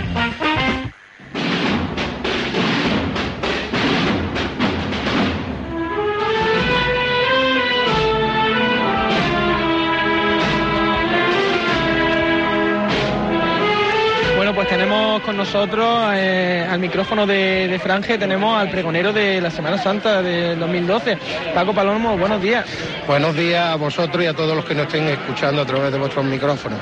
[15.43, 20.57] Nosotros eh, al micrófono de, de, Franje, tenemos al pregonero de la Semana Santa del
[20.57, 21.19] 2012.
[21.53, 22.65] Paco Palomo, buenos días.
[23.09, 25.99] Buenos días a vosotros y a todos los que nos estén escuchando a través de
[25.99, 26.79] vuestros micrófonos.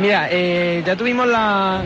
[0.00, 1.84] Mira, eh, ya tuvimos la,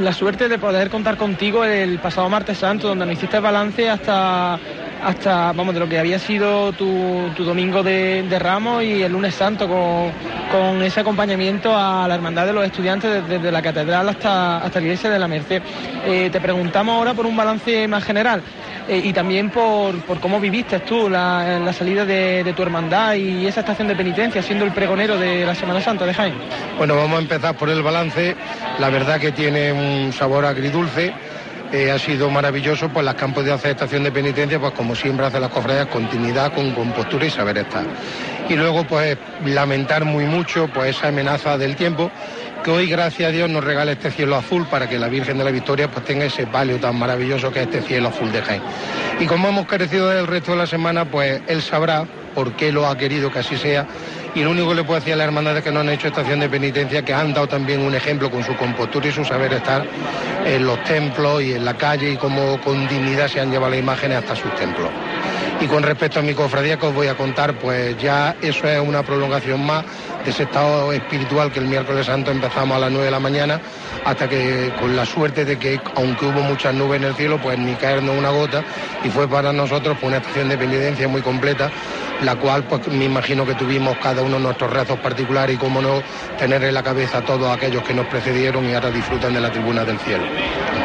[0.00, 4.58] la, suerte de poder contar contigo el pasado martes santo, donde nos hiciste balance hasta
[5.02, 9.68] hasta, vamos, de lo que había sido tu, domingo de, Ramos y el lunes santo
[9.68, 14.86] con, ese acompañamiento a la hermandad de los estudiantes desde, la catedral hasta, hasta la
[14.86, 15.62] iglesia de la Merced.
[16.06, 18.42] Eh, te preguntamos ahora por un balance más general.
[18.86, 23.88] Eh, y también por, cómo viviste tú la, salida de, tu hermandad y esa estación
[23.88, 26.34] de penitencia, siendo el pregonero de la Semana Santa de Jaén.
[26.76, 28.36] Bueno, vamos a empezar por el balance.
[28.78, 31.14] La verdad que tiene un sabor agridulce.
[31.74, 35.50] Ha sido maravilloso, pues las campos de aceptación de penitencia, pues como siempre hace las
[35.50, 37.84] cofradías, continuidad con compostura y saber estar.
[38.48, 42.12] Y luego, pues lamentar muy mucho pues esa amenaza del tiempo
[42.62, 45.44] que hoy, gracias a Dios, nos regala este cielo azul para que la Virgen de
[45.44, 48.62] la Victoria pues tenga ese palio tan maravilloso que es este cielo azul de Jaén.
[49.20, 52.86] Y como hemos carecido del resto de la semana, pues él sabrá por qué lo
[52.86, 53.86] ha querido que así sea.
[54.34, 56.08] Y lo único que le puedo decir a la hermandad es que no han hecho
[56.08, 59.52] estación de penitencia, que han dado también un ejemplo con su compostura y su saber
[59.52, 59.86] estar
[60.44, 63.78] en los templos y en la calle y cómo con dignidad se han llevado las
[63.78, 64.90] imágenes hasta sus templos.
[65.60, 68.80] Y con respecto a mi cofradía que os voy a contar, pues ya eso es
[68.80, 69.84] una prolongación más
[70.24, 73.60] de ese estado espiritual que el miércoles santo empezamos a las 9 de la mañana,
[74.04, 77.58] hasta que con la suerte de que, aunque hubo muchas nubes en el cielo, pues
[77.58, 78.64] ni caernos una gota,
[79.04, 81.70] y fue para nosotros pues, una estación de penitencia muy completa,
[82.22, 86.02] la cual pues me imagino que tuvimos cada uno nuestros rezos particulares y cómo no
[86.38, 89.50] tener en la cabeza a todos aquellos que nos precedieron y ahora disfrutan de la
[89.50, 90.24] tribuna del cielo.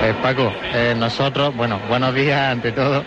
[0.01, 3.03] Eh, Paco, eh, nosotros, bueno, buenos días ante todo.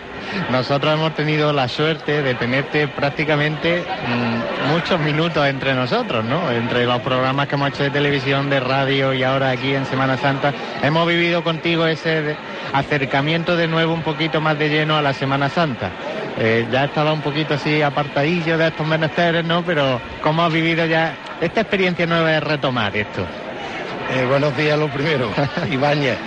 [0.50, 6.50] Nosotros hemos tenido la suerte de tenerte prácticamente mm, muchos minutos entre nosotros, ¿no?
[6.50, 10.18] Entre los programas que hemos hecho de televisión, de radio y ahora aquí en Semana
[10.18, 10.52] Santa,
[10.82, 12.36] hemos vivido contigo ese
[12.74, 15.90] acercamiento de nuevo un poquito más de lleno a la Semana Santa.
[16.38, 19.64] Eh, ya estaba un poquito así apartadillo de estos menesteres, ¿no?
[19.64, 23.26] Pero ¿cómo has vivido ya esta experiencia nueva de retomar esto?
[24.10, 25.30] Eh, buenos días, lo primero,
[25.70, 26.18] Ibáñez.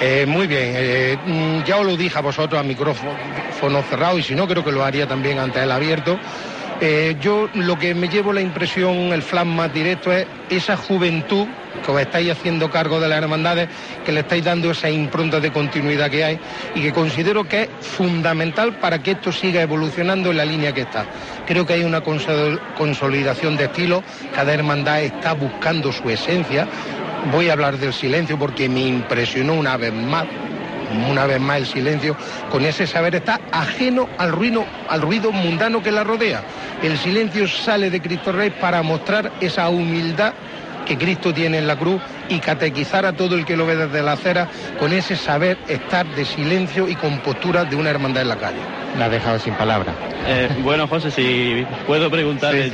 [0.00, 3.14] Eh, muy bien, mm, ya os lo dije a vosotros a micrófono
[3.88, 6.18] cerrado y si no, creo que lo haría también ante el abierto.
[6.82, 11.46] Eh, yo lo que me llevo la impresión, el flash más directo, es esa juventud
[11.84, 13.68] que os estáis haciendo cargo de las hermandades,
[14.04, 16.38] que le estáis dando esa impronta de continuidad que hay
[16.74, 20.82] y que considero que es fundamental para que esto siga evolucionando en la línea que
[20.82, 21.04] está.
[21.46, 24.02] Creo que hay una consolidación de estilo,
[24.34, 26.66] cada hermandad está buscando su esencia.
[27.32, 30.26] Voy a hablar del silencio porque me impresionó una vez más
[31.08, 32.16] una vez más el silencio,
[32.50, 36.42] con ese saber está ajeno al ruido, al ruido mundano que la rodea.
[36.82, 40.32] El silencio sale de Cristo Rey para mostrar esa humildad
[40.86, 44.02] que Cristo tiene en la cruz y catequizar a todo el que lo ve desde
[44.02, 48.28] la acera con ese saber estar de silencio y con postura de una hermandad en
[48.28, 48.60] la calle.
[48.98, 49.94] La ha dejado sin palabra.
[50.26, 52.70] Eh, bueno, José, si puedo preguntarle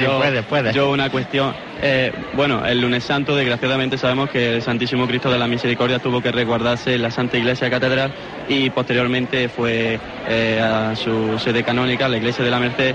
[0.72, 1.54] yo, una cuestión.
[1.82, 6.22] Eh, bueno, el lunes santo, desgraciadamente, sabemos que el Santísimo Cristo de la Misericordia tuvo
[6.22, 8.12] que resguardarse en la Santa Iglesia Catedral
[8.48, 12.94] y posteriormente fue eh, a su sede canónica, la Iglesia de la Merced.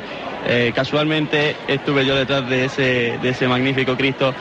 [0.73, 4.33] casualmente estuve yo detrás de ese, de ese magnífico Cristo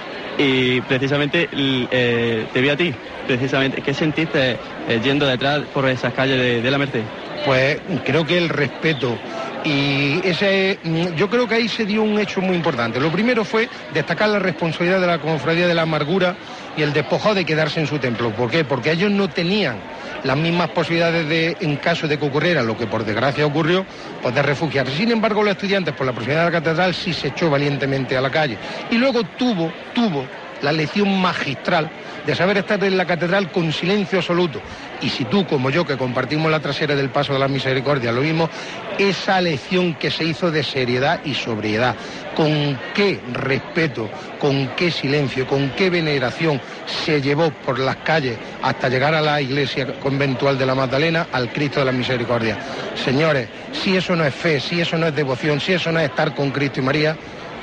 [0.42, 2.94] y precisamente te vi a ti,
[3.30, 3.80] precisamente.
[3.80, 4.58] ¿Qué sentiste
[5.04, 7.04] yendo detrás por esas calles de la Merced?
[7.44, 9.16] pues creo que el respeto
[9.64, 12.98] y ese mm, yo creo que ahí se dio un hecho muy importante.
[12.98, 16.34] Lo primero fue destacar la responsabilidad de la cofradía de la amargura
[16.76, 18.30] y el despojado de quedarse en su templo.
[18.30, 18.64] ¿Por qué?
[18.64, 19.76] Porque ellos no tenían
[20.24, 23.84] las mismas posibilidades de, en caso de que ocurriera lo que por desgracia ocurrió,
[24.22, 24.96] poder refugiarse.
[24.96, 28.20] Sin embargo, los estudiantes, por la proximidad de la catedral, sí se echó valientemente a
[28.20, 28.56] la calle.
[28.90, 30.24] Y luego tuvo, tuvo
[30.62, 31.90] la lección magistral
[32.26, 34.60] de saber estar en la catedral con silencio absoluto.
[35.00, 38.20] Y si tú, como yo, que compartimos la trasera del Paso de la Misericordia, lo
[38.20, 38.50] vimos,
[38.98, 41.96] esa lección que se hizo de seriedad y sobriedad,
[42.36, 46.60] con qué respeto, con qué silencio, con qué veneración
[47.04, 51.50] se llevó por las calles hasta llegar a la iglesia conventual de la Magdalena al
[51.50, 52.58] Cristo de la Misericordia.
[53.02, 56.10] Señores, si eso no es fe, si eso no es devoción, si eso no es
[56.10, 57.16] estar con Cristo y María,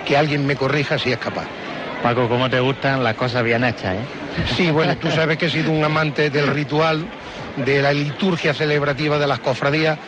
[0.05, 1.47] que alguien me corrija si es capaz.
[2.07, 4.05] Paco, ¿cómo te gustan las cosas bien hechas, eh?
[4.55, 7.05] Sí, bueno, tú sabes que he sido un amante del ritual,
[7.57, 9.99] de la liturgia celebrativa de las cofradías.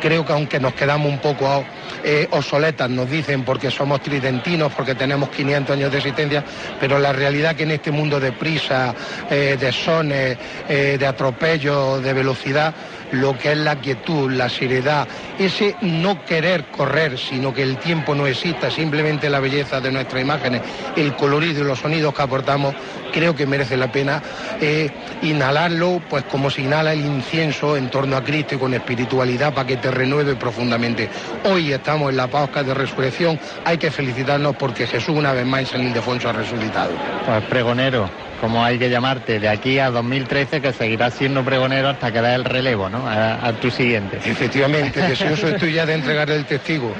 [0.00, 1.64] Creo que aunque nos quedamos un poco
[2.04, 6.44] eh, obsoletas, nos dicen, porque somos tridentinos, porque tenemos 500 años de existencia,
[6.78, 8.94] pero la realidad que en este mundo de prisa,
[9.28, 10.38] eh, de sones,
[10.68, 12.72] eh, de atropello, de velocidad,
[13.12, 18.14] lo que es la quietud, la seriedad, ese no querer correr, sino que el tiempo
[18.14, 20.62] no exista, simplemente la belleza de nuestras imágenes,
[20.96, 22.74] el colorido y los sonidos que aportamos,
[23.12, 24.22] creo que merece la pena
[24.60, 24.90] eh,
[25.22, 29.66] inhalarlo, pues como se inhala el incienso en torno a Cristo y con espiritualidad para
[29.66, 31.08] que te renueve profundamente.
[31.44, 35.60] Hoy estamos en la Pascua de Resurrección, hay que felicitarnos porque Jesús una vez más
[35.60, 36.92] en San Ildefonso ha resucitado.
[37.24, 38.08] Pues pregonero,
[38.40, 42.34] como hay que llamarte, de aquí a 2013, que seguirás siendo pregonero hasta que da
[42.34, 43.04] el relevo, ¿no?
[43.06, 44.18] A, tu siguiente.
[44.24, 46.92] Efectivamente, deseoso estoy ya de entregar el testigo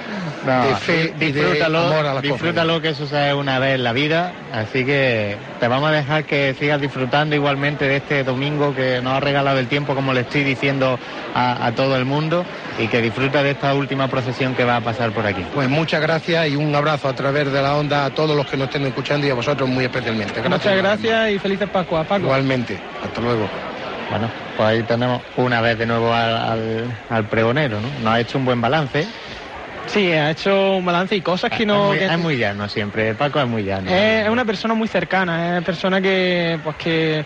[0.44, 3.92] de fe y de amor a la Disfrútalo, que eso sea una vez en la
[3.92, 9.00] vida, así que te vamos a dejar que sigas disfrutando igualmente de este domingo que
[9.02, 10.98] nos ha regalado el tiempo, como le estoy diciendo
[11.34, 12.44] a, todo el mundo,
[12.78, 15.44] y que disfruta de esta última procesión que va a pasar por aquí.
[15.54, 18.56] Pues muchas gracias y un abrazo a través de la onda a todos los que
[18.56, 20.40] nos estén escuchando y a vosotros muy especialmente.
[20.48, 22.24] Muchas gracias y felices Pascua, Paco.
[22.24, 23.48] Igualmente, hasta luego.
[24.10, 27.88] Bueno, pues ahí tenemos una vez de nuevo al, al, pregonero, ¿no?
[28.02, 29.06] Nos ha hecho un buen balance.
[29.86, 31.94] Sí, ha hecho un balance y cosas que no...
[31.94, 33.90] Es muy, llano siempre, Paco es muy llano.
[33.90, 37.24] Es, una persona muy cercana, es una persona que, pues que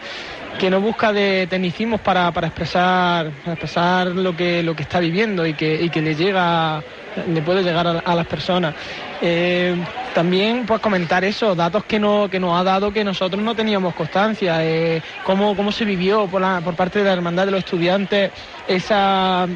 [0.58, 5.54] que no busca de tecnicismos para, expresar expresar lo que lo que está viviendo y
[5.54, 6.82] que, y que le llega
[7.28, 8.74] le puede llegar a, las personas.
[9.20, 9.76] Eh,
[10.14, 13.94] también pues comentar eso datos que no que nos ha dado que nosotros no teníamos
[13.94, 17.60] constancia eh, cómo, cómo se vivió por, la, por parte de la hermandad de los
[17.60, 18.30] estudiantes
[18.66, 19.46] esa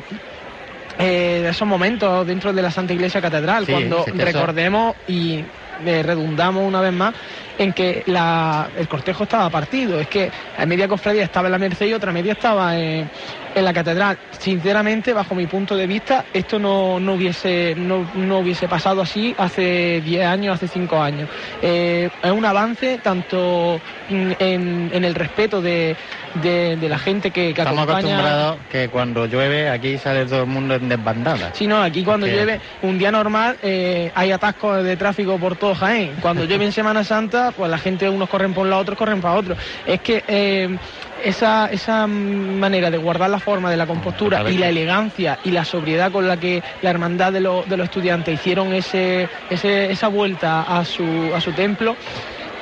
[0.98, 5.44] eh, esos momentos dentro de la Santa Iglesia Catedral, cuando recordemos y
[5.84, 7.14] redundamos una vez más
[7.58, 10.00] en que el cortejo estaba partido.
[10.00, 10.30] Es que
[10.66, 13.10] media cofradía estaba en la Merced y otra media estaba en,
[13.54, 14.18] la catedral.
[14.38, 20.26] Sinceramente, bajo mi punto de vista, esto no, hubiese, no, hubiese pasado así hace 10
[20.26, 21.28] años, hace 5 años.
[21.62, 23.80] Eh, es un avance tanto
[24.10, 25.96] en, el respeto de,
[26.42, 30.88] la gente que, que Estamos acostumbrados que cuando llueve aquí sale todo el mundo en
[30.88, 31.50] desbandada.
[31.54, 35.74] Sí, no, aquí cuando llueve, un día normal, eh, hay atascos de tráfico por todo
[35.74, 36.16] Jaén.
[36.20, 39.20] Cuando llueve en Semana Santa, pues la gente, unos corren por un lado, otros corren
[39.20, 39.56] para otro.
[39.86, 40.76] Es que eh,
[41.24, 45.64] esa, esa manera de guardar la forma de la compostura y la elegancia y la
[45.64, 51.04] sobriedad con la que la hermandad de, los estudiantes hicieron ese, esa vuelta a su,
[51.34, 51.96] a su templo,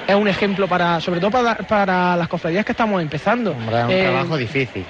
[0.07, 3.53] es un ejemplo para, sobre todo para, para las cofradías que estamos empezando.
[3.53, 4.85] es un eh, trabajo difícil,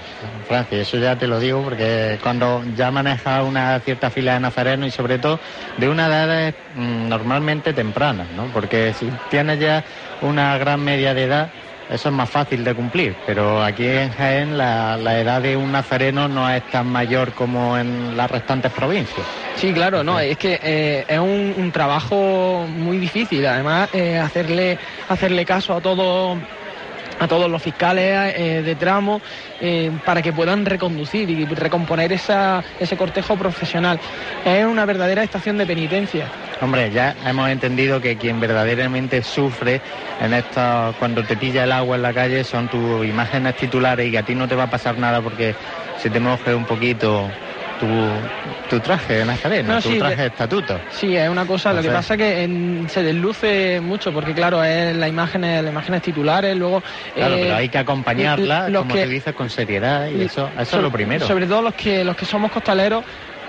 [0.47, 4.89] Francia, eso ya te lo digo porque cuando ya manejas una cierta fila de nazarenos
[4.89, 5.39] y sobre todo
[5.77, 8.49] de una edad mm, normalmente temprana, ¿no?
[8.53, 9.85] Porque si tienes ya
[10.21, 11.51] una gran media de edad,
[11.95, 16.28] eso es más fácil de cumplir, pero aquí en Jaén la, edad de un nazareno
[16.28, 19.26] no es tan mayor como en las restantes provincias.
[19.57, 24.78] Sí, claro, no, es que eh, es un, trabajo muy difícil, además eh, hacerle,
[25.09, 26.36] hacerle caso a todo
[27.19, 29.21] a todos los fiscales eh, de tramo
[30.05, 33.99] para que puedan reconducir y recomponer esa, ese cortejo profesional.
[34.45, 36.27] Es una verdadera estación de penitencia.
[36.61, 39.81] Hombre, ya hemos entendido que quien verdaderamente sufre
[40.21, 44.11] en esto, cuando te pilla el agua en la calle, son tus imágenes titulares y
[44.11, 45.55] que a ti no te va a pasar nada porque
[45.99, 47.29] se te moje un poquito
[48.68, 50.80] tu, traje de Nazareno, tu traje de estatuto.
[50.91, 54.97] Sí, es una cosa, lo que pasa es que se desluce mucho, porque claro, es
[54.97, 56.82] la imágenes, las imágenes titulares, luego...
[57.14, 60.82] Claro, pero eh, hay que acompañarla, como te dices, con seriedad y eso, eso es
[60.82, 61.26] lo primero.
[61.26, 63.05] Sobre todo los que, los que somos costaleros,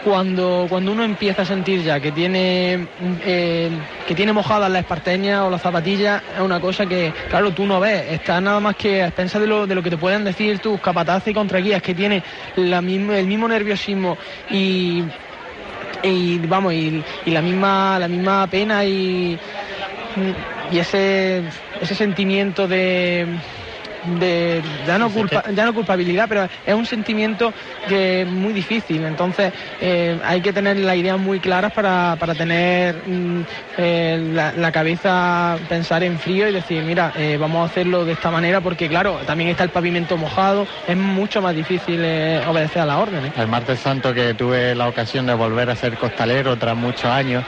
[0.05, 2.87] cuando, cuando uno empieza a sentir ya que tiene
[3.25, 3.71] eh,
[4.07, 7.79] que tiene mojadas las esparteñas o las zapatillas, es una cosa que, claro, tú no
[7.79, 8.03] ves.
[8.11, 10.79] Está nada más que a expensas de lo, de lo que te pueden decir tus
[10.79, 12.21] capataces y contraguías, que tiene
[12.55, 14.15] la el mismo nerviosismo
[14.51, 15.03] y,
[16.03, 19.39] y vamos, y, la misma, la misma pena y,
[20.71, 21.41] y ese,
[21.81, 23.25] ese sentimiento de
[24.19, 27.53] de ya no, culpa, ya no culpabilidad, pero es un sentimiento
[27.87, 29.03] que es muy difícil.
[29.05, 33.41] Entonces eh, hay que tener las ideas muy claras para, tener mm,
[33.77, 38.31] eh, la, cabeza, pensar en frío y decir, mira, eh, vamos a hacerlo de esta
[38.31, 41.99] manera porque claro, también está el pavimento mojado, es mucho más difícil
[42.47, 43.31] obedecer a las órdenes.
[43.37, 47.43] El martes santo que tuve la ocasión de volver a ser costalero tras muchos años,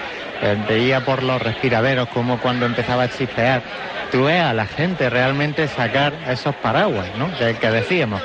[0.70, 3.64] veía por los respiraderos como cuando empezaba a chispear
[4.12, 7.28] tú ves a la gente realmente sacar esos paraguas, ¿no?
[7.38, 8.22] Que, decíamos.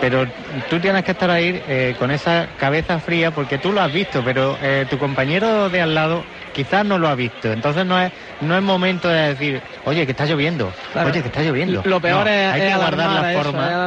[0.00, 0.26] Pero
[0.68, 4.22] tú tienes que estar ahí eh, con esa cabeza fría porque tú lo has visto,
[4.24, 7.52] pero eh, tu compañero de al lado quizás no lo ha visto.
[7.52, 8.10] Entonces no es,
[8.40, 11.82] no es momento de decir, oye, que está lloviendo, oye, que está lloviendo.
[11.84, 13.86] Lo peor es, hay que guardar la forma.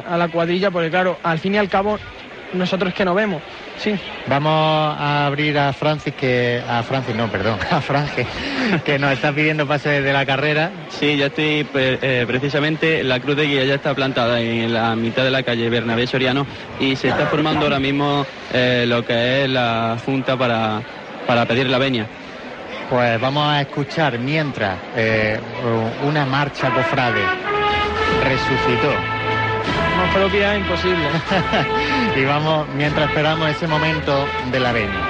[0.00, 1.98] a la cuadrilla porque claro, al fin y al cabo
[2.52, 3.42] nosotros que no vemos.
[3.78, 3.94] Sí.
[4.26, 8.26] Vamos a abrir a Francis que a Francis no, perdón, a Francis
[8.84, 10.70] que nos está pidiendo pase de la carrera.
[10.88, 15.24] Sí, ya estoy eh, precisamente la cruz de guía ya está plantada en la mitad
[15.24, 16.46] de la calle Bernabé Soriano
[16.80, 20.80] y se está formando ahora mismo eh, lo que es la junta para,
[21.26, 22.06] para pedir la veña.
[22.90, 25.38] Pues vamos a escuchar mientras eh,
[26.06, 27.20] una marcha cofrade
[28.24, 29.17] resucitó
[29.96, 31.08] más propia imposible.
[32.16, 35.07] y vamos, mientras esperamos ese momento de la venia.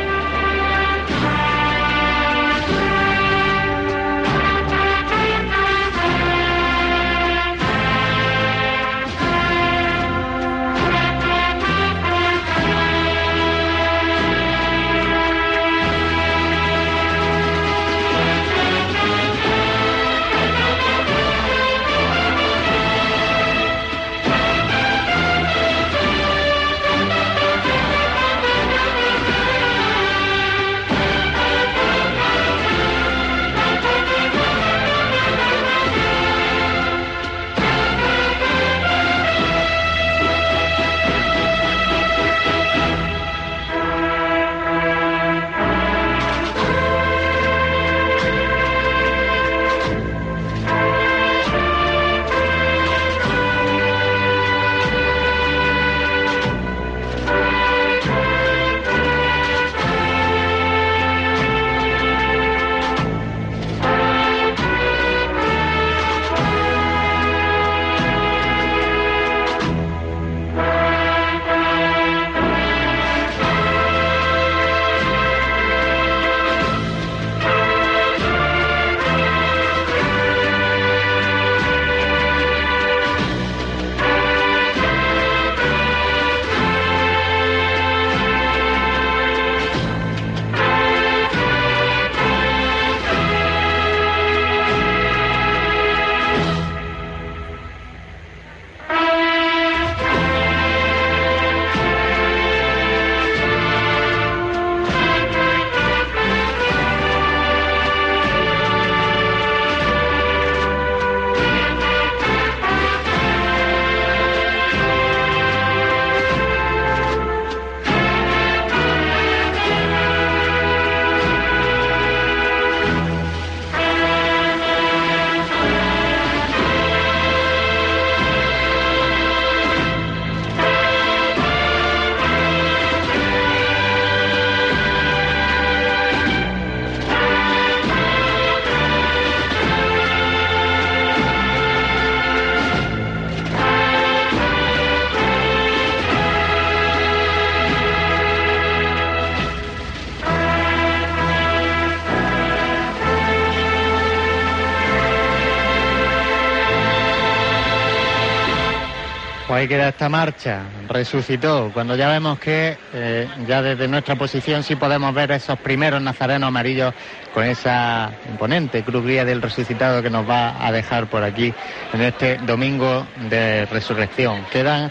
[159.69, 161.71] Queda esta marcha, resucitó.
[161.75, 166.49] Cuando ya vemos que eh, ya desde nuestra posición sí podemos ver esos primeros nazarenos
[166.49, 166.95] amarillos
[167.35, 171.53] con esa imponente cruz guía del resucitado que nos va a dejar por aquí
[171.93, 174.43] en este domingo de resurrección.
[174.51, 174.91] Quedan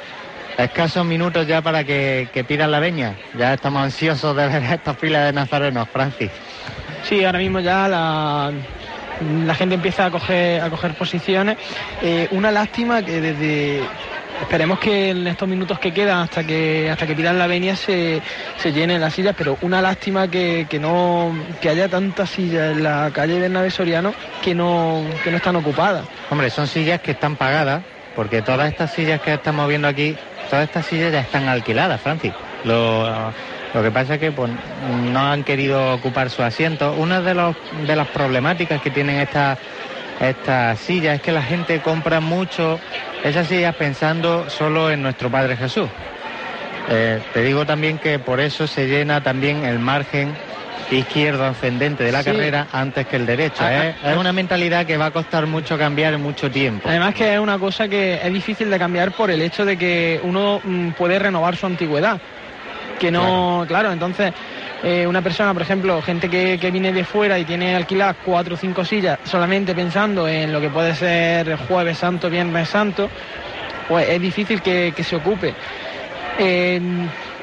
[0.59, 3.15] escasos minutos ya para que, que pidan la veña.
[3.35, 6.29] Ya estamos ansiosos de ver estas filas de nazarenos, Francis.
[7.01, 8.51] Sí, ahora mismo ya la,
[9.43, 11.57] la gente empieza a coger, a coger posiciones.
[12.03, 13.81] Eh, una lástima que desde
[14.41, 18.21] esperemos que en estos minutos que quedan hasta que hasta que pidan la venia se,
[18.57, 22.83] se llenen las sillas, pero una lástima que, que no que haya tantas sillas en
[22.83, 26.05] la calle Bernabé Soriano que no, que no están ocupadas.
[26.29, 27.83] Hombre, son sillas que están pagadas,
[28.15, 30.15] porque todas estas sillas que estamos viendo aquí,
[30.49, 32.33] todas estas sillas ya están alquiladas, Francis.
[32.63, 33.31] Lo,
[33.73, 34.51] lo que pasa es que pues,
[35.11, 36.93] no han querido ocupar su asiento.
[36.93, 39.57] Una de, los, de las problemáticas que tienen estas
[40.19, 42.79] estas sillas es que la gente compra mucho
[43.23, 45.89] esas sillas pensando solo en nuestro Padre Jesús.
[46.89, 50.33] Eh, te digo también que por eso se llena también el margen
[50.89, 52.31] izquierdo ascendente de la Sí.
[52.31, 53.61] carrera antes que el derecho.
[53.67, 53.93] ¿eh?
[54.05, 56.87] Es una mentalidad que va a costar mucho cambiar en mucho tiempo.
[56.87, 60.19] Además que es una cosa que es difícil de cambiar por el hecho de que
[60.23, 62.21] uno mm, puede renovar su antigüedad.
[62.99, 64.33] Que no, claro, entonces
[64.83, 68.55] eh, una persona, por ejemplo, gente que, que viene de fuera y tiene alquiladas cuatro
[68.55, 73.09] o cinco sillas solamente pensando en lo que puede ser jueves santo, viernes santo,
[73.87, 75.53] pues es difícil que, que se ocupe.
[76.39, 76.79] Eh,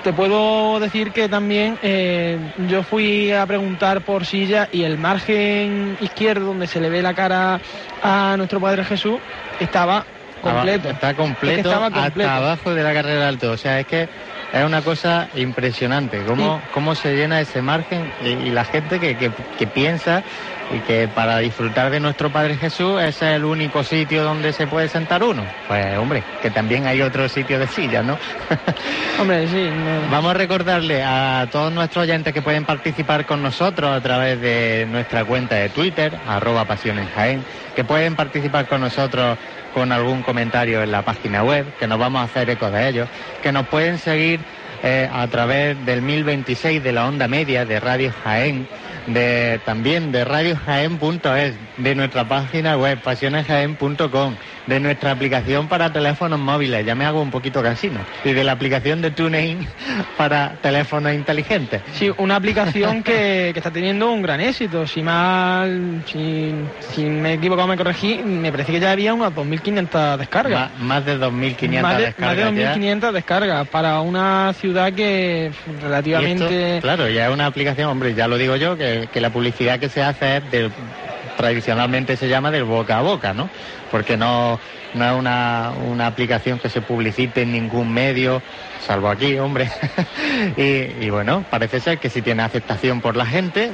[0.03, 2.39] te puedo decir que también eh,
[2.69, 7.15] yo fui a preguntar por silla y el margen izquierdo donde se le ve la
[7.15, 7.59] cara
[8.03, 9.19] a nuestro Padre Jesús
[9.61, 10.05] estaba
[10.43, 10.91] completo.
[10.91, 12.29] Está completo, Es que estaba completo.
[12.31, 13.53] hasta abajo de la carrera alto.
[13.53, 14.07] O sea, es que
[14.55, 19.17] es una cosa impresionante cómo, cómo se llena ese margen y, y la gente que,
[19.17, 20.23] que- que piensa
[20.75, 24.67] y que para disfrutar de nuestro Padre Jesús ese es el único sitio donde se
[24.67, 25.47] puede sentar uno.
[25.69, 28.19] Pues hombre, que también hay otro sitio de sillas, ¿no?
[29.21, 29.71] Hombre, sí.
[29.71, 34.41] no- Vamos a recordarle a todos nuestros oyentes que pueden participar con nosotros a través
[34.41, 37.45] de nuestra cuenta de Twitter, arroba Pasiones Jaén,
[37.77, 39.39] que pueden participar con nosotros
[39.73, 43.09] con algún comentario en la página web, que nos vamos a hacer eco de ellos,
[43.43, 44.41] que nos pueden seguir
[44.85, 48.69] eh, a través del 1026 de la onda media de Radio Jaén,
[49.07, 54.35] de también de radiojaén.es, de nuestra página web pasionesjaén.com,
[54.67, 58.53] de nuestra aplicación para teléfonos móviles, ya me hago un poquito casino, y de la
[58.53, 59.67] aplicación de TuneIn
[60.17, 61.83] para teléfonos inteligentes.
[61.95, 64.87] Sí, una aplicación que, que está teniendo un gran éxito.
[64.87, 66.55] Si mal, si,
[66.95, 70.71] si me he equivocado, me corregí, me parece que ya había unas 2.500 descargas.
[70.79, 72.75] Ma- más de 2.500 más de, descargas más de ya.
[72.75, 75.53] 2.500 descargas para una ciudad que
[75.83, 76.79] relativamente...
[76.81, 79.89] claro, ya es una aplicación, hombre, ya lo digo yo, que, que la publicidad que
[79.89, 80.73] se hace es
[81.37, 83.49] tradicionalmente se llama del boca a boca, ¿no?
[83.91, 84.59] Porque no,
[84.95, 88.43] no es una, una aplicación que se publicite en ningún medio,
[88.87, 89.71] salvo aquí, hombre.
[90.57, 93.71] y, y bueno, parece ser que si tiene aceptación por la gente,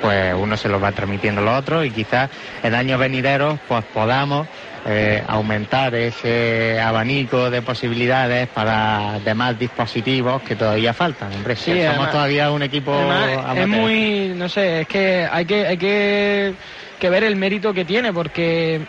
[0.00, 2.30] pues uno se lo va transmitiendo a los otros y quizás
[2.62, 4.46] en años venideros pues podamos
[4.84, 11.34] eh, aumentar ese abanico de posibilidades para demás dispositivos que todavía faltan.
[11.34, 15.44] Hombre, Sí, somos además- todavía un equipo Además, es muy, no sé, es que hay
[15.44, 16.54] que, hay que,
[16.98, 18.80] que ver el mérito que tiene, porque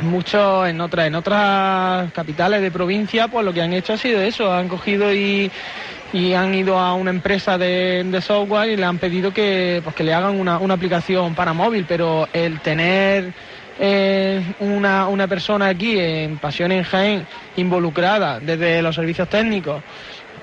[0.00, 4.22] muchos en otras, en otras capitales de provincia, pues lo que han hecho ha sido
[4.22, 5.52] eso, han cogido y,
[6.14, 9.94] y han ido a una empresa de, de software y le han pedido que, pues
[9.94, 13.34] que le hagan una, una aplicación para móvil, pero el tener
[13.80, 17.26] eh, una, una persona aquí en Pasión en Jaén
[17.56, 19.82] involucrada desde los servicios técnicos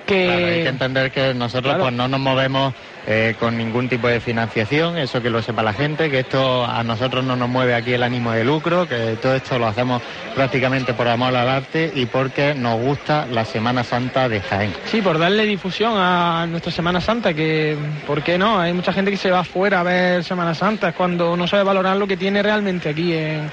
[0.07, 1.83] que Claro, hay que entender que nosotros Claro.
[1.83, 2.73] pues no nos movemos
[3.09, 6.83] eh, con ningún tipo de financiación, eso que lo sepa la gente, que esto a
[6.83, 10.01] nosotros no nos mueve aquí el ánimo de lucro, que todo esto lo hacemos
[10.35, 14.73] prácticamente por amor al arte y porque nos gusta la Semana Santa de Jaén.
[14.85, 18.59] Sí, por darle difusión a nuestra Semana Santa, que, ¿por qué no?
[18.59, 21.63] Hay mucha gente que se va afuera a ver Semana Santa, es cuando no sabe
[21.63, 23.49] valorar lo que tiene realmente aquí en,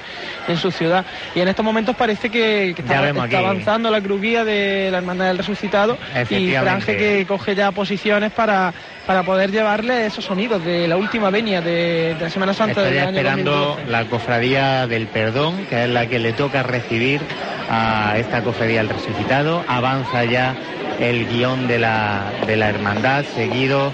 [0.49, 1.05] en su ciudad.
[1.33, 5.37] Y en estos momentos parece que, que está, avanzando la cruguía de la Hermandad del
[5.37, 5.97] Resucitado
[6.29, 6.55] y.
[6.55, 8.73] Franje que coge ya posiciones para,
[9.05, 12.95] para poder llevarle esos sonidos de la última venia de, de la Semana Santa Estoy
[12.95, 13.91] del año esperando 2012.
[13.91, 17.21] la cofradía del perdón, que es la que le toca recibir
[17.69, 19.63] a esta cofradía del resucitado.
[19.67, 20.55] Avanza ya
[20.99, 23.91] el guion de la, de la hermandad, seguido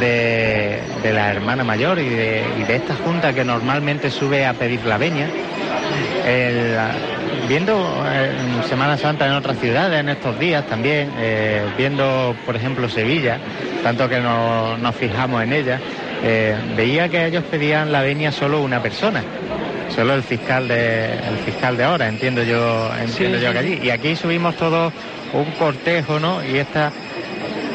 [0.00, 4.54] de, de la hermana mayor y de, y de esta junta que normalmente sube a
[4.54, 5.28] pedir la venia.
[6.26, 6.76] El,
[7.48, 8.30] viendo eh,
[8.68, 13.38] Semana Santa en otras ciudades en estos días también, eh, viendo por ejemplo Sevilla,
[13.82, 15.80] tanto que no- nos fijamos en ella,
[16.22, 19.22] eh, veía que ellos pedían la venia solo una persona.
[19.94, 23.80] solo el fiscal de el fiscal de ahora, entiendo yo, entiendo Sí, yo que allí.
[23.82, 24.92] Y aquí subimos todos
[25.34, 26.42] un cortejo, ¿no?
[26.42, 26.90] Y esta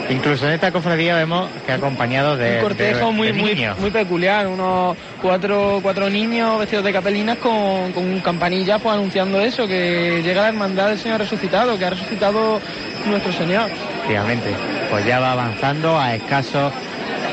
[0.10, 3.78] incluso en esta cofradía vemos que acompañado de, un cortejo de- muy, de muy, niños.
[3.80, 9.68] muy peculiar, unos cuatro, cuatro niños vestidos de capelinas con, con campanillas pues anunciando eso,
[9.68, 12.60] que llega la hermandad del Señor resucitado, que ha resucitado
[13.05, 13.70] nuestro Señor.
[13.99, 14.49] Efectivamente,
[14.89, 16.74] pues ya va avanzando a escasos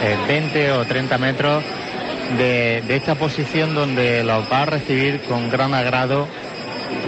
[0.03, 1.65] eh, 20 o 30 metros
[2.37, 6.27] de, de esta posición donde los va a recibir con gran agrado.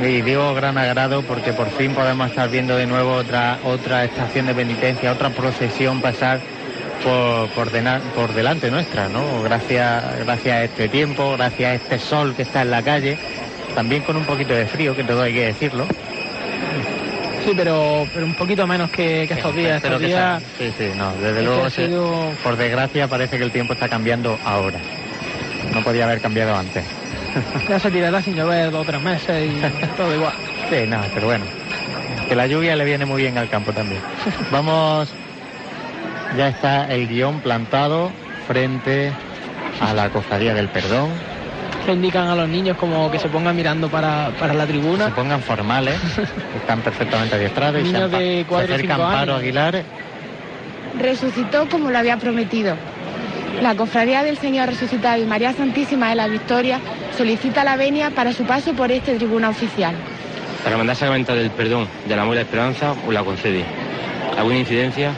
[0.00, 4.46] Y digo gran agrado porque por fin podemos estar viendo de nuevo otra, otra estación
[4.46, 6.40] de penitencia, otra procesión pasar
[7.02, 9.42] por, por, dena- por delante nuestra, ¿no?
[9.42, 13.18] Gracias, gracias a este tiempo, gracias a este sol que está en la calle,
[13.74, 15.86] también con un poquito de frío, que todo hay que decirlo.
[17.44, 19.82] Sí, pero, pero un poquito menos que, que estos días.
[19.82, 23.88] Estos días Sí, sí, no, desde luego, sido- por desgracia, parece que el tiempo está
[23.88, 24.78] cambiando ahora.
[25.72, 26.84] No podía haber cambiado antes.
[27.68, 30.32] Ya se tirará sin llover dos o tres meses y todo igual.
[30.70, 31.44] Sí, no, pero bueno,
[32.28, 34.00] que la lluvia le viene muy bien al campo también.
[34.50, 35.08] Vamos,
[36.36, 38.10] ya está el guion plantado
[38.46, 39.12] frente
[39.80, 41.10] a la cofradía del perdón.
[41.86, 45.06] Que indican a los niños como que se pongan mirando para, para la tribuna.
[45.06, 45.96] Se pongan formales,
[46.56, 49.36] están perfectamente adiestrados y se, Niños de se acerca Amparo.
[49.36, 49.82] Aguilar
[50.98, 52.76] resucitó como lo había prometido.
[53.62, 56.80] La Cofradía del Señor Resucitado y María Santísima de la Victoria
[57.16, 59.94] solicita la venia para su paso por este tribuna oficial.
[60.64, 63.64] La Hermandad Sacramental del Perdón, del Amor y la Esperanza, os la concede.
[64.36, 65.10] ¿Alguna incidencia?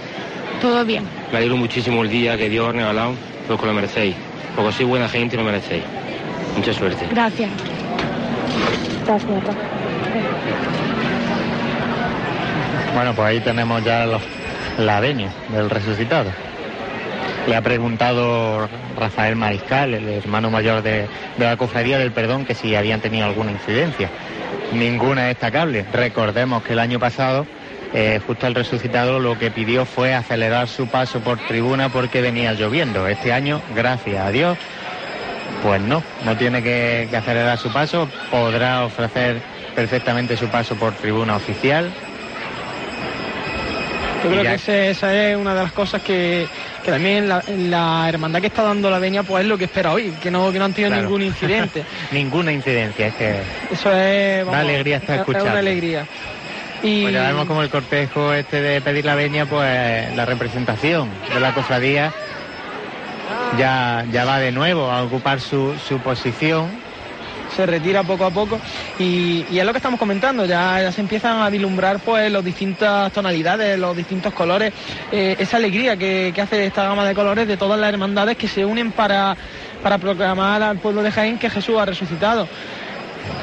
[0.62, 1.04] Todo bien.
[1.30, 3.12] Me alegro muchísimo el día que Dios os ha regalado,
[3.46, 4.16] porque lo merecéis.
[4.56, 5.82] Porque sois buena gente y lo merecéis.
[6.56, 7.06] Mucha suerte.
[7.10, 7.50] Gracias.
[9.06, 9.30] Gracias.
[12.94, 14.22] Bueno, pues ahí tenemos ya los-
[14.78, 16.30] la venia del resucitado.
[17.49, 18.68] Le ha preguntado
[18.99, 23.24] Rafael Mariscal, el hermano mayor de, de la cofradía del perdón, que si habían tenido
[23.26, 24.09] alguna incidencia.
[24.72, 25.84] Ninguna destacable.
[25.93, 27.47] Recordemos que el año pasado,
[27.93, 32.53] eh, justo el resucitado lo que pidió fue acelerar su paso por tribuna porque venía
[32.53, 33.09] lloviendo.
[33.09, 34.57] Este año, gracias a Dios,
[35.62, 39.41] pues no, no tiene que, que acelerar su paso, podrá ofrecer
[39.74, 41.91] perfectamente su paso por tribuna oficial.
[44.22, 46.47] Yo creo ya- que ese- esa es una de las cosas que,
[46.84, 49.92] que también la, la hermandad que está dando la venia pues es lo que espera
[49.92, 51.02] hoy, que no, que no han tenido Claro.
[51.04, 51.84] ningún incidente.
[52.10, 54.46] Ninguna incidencia, es que Eso es...
[54.46, 55.50] Da alegría estar es- Es escuchando.
[55.50, 56.06] una alegría.
[56.82, 61.10] Y pues ya vemos como el cortejo este de pedir la veña, pues la representación
[61.34, 62.10] de la cofradía
[63.58, 66.70] ya, ya va de nuevo a ocupar su, su posición.
[67.61, 68.58] Se retira poco a poco
[68.98, 73.78] y, es lo que estamos comentando, ya, se empiezan a vislumbrar pues las distintas tonalidades,
[73.78, 74.72] los distintos colores,
[75.12, 78.64] eh, esa alegría que, hace esta gama de colores de todas las hermandades que se
[78.64, 79.36] unen para,
[79.82, 82.48] para proclamar al pueblo de Jaén que Jesús ha resucitado.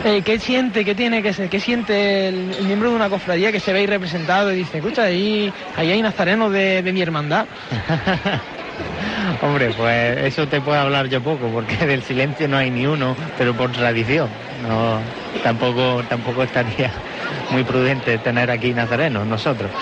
[0.03, 3.51] Eh, ¿Qué siente, qué tiene que ser, qué siente el, el miembro de una cofradía
[3.51, 7.01] que se ve ahí representado y dice, escucha, ahí, ahí hay nazarenos de, de mi
[7.03, 7.45] hermandad?
[9.41, 13.15] Hombre, pues eso te puedo hablar yo poco, porque del silencio no hay ni uno,
[13.37, 14.29] pero por tradición.
[14.67, 14.99] No,
[15.43, 16.91] tampoco, tampoco estaría
[17.51, 19.71] muy prudente tener aquí nazarenos nosotros.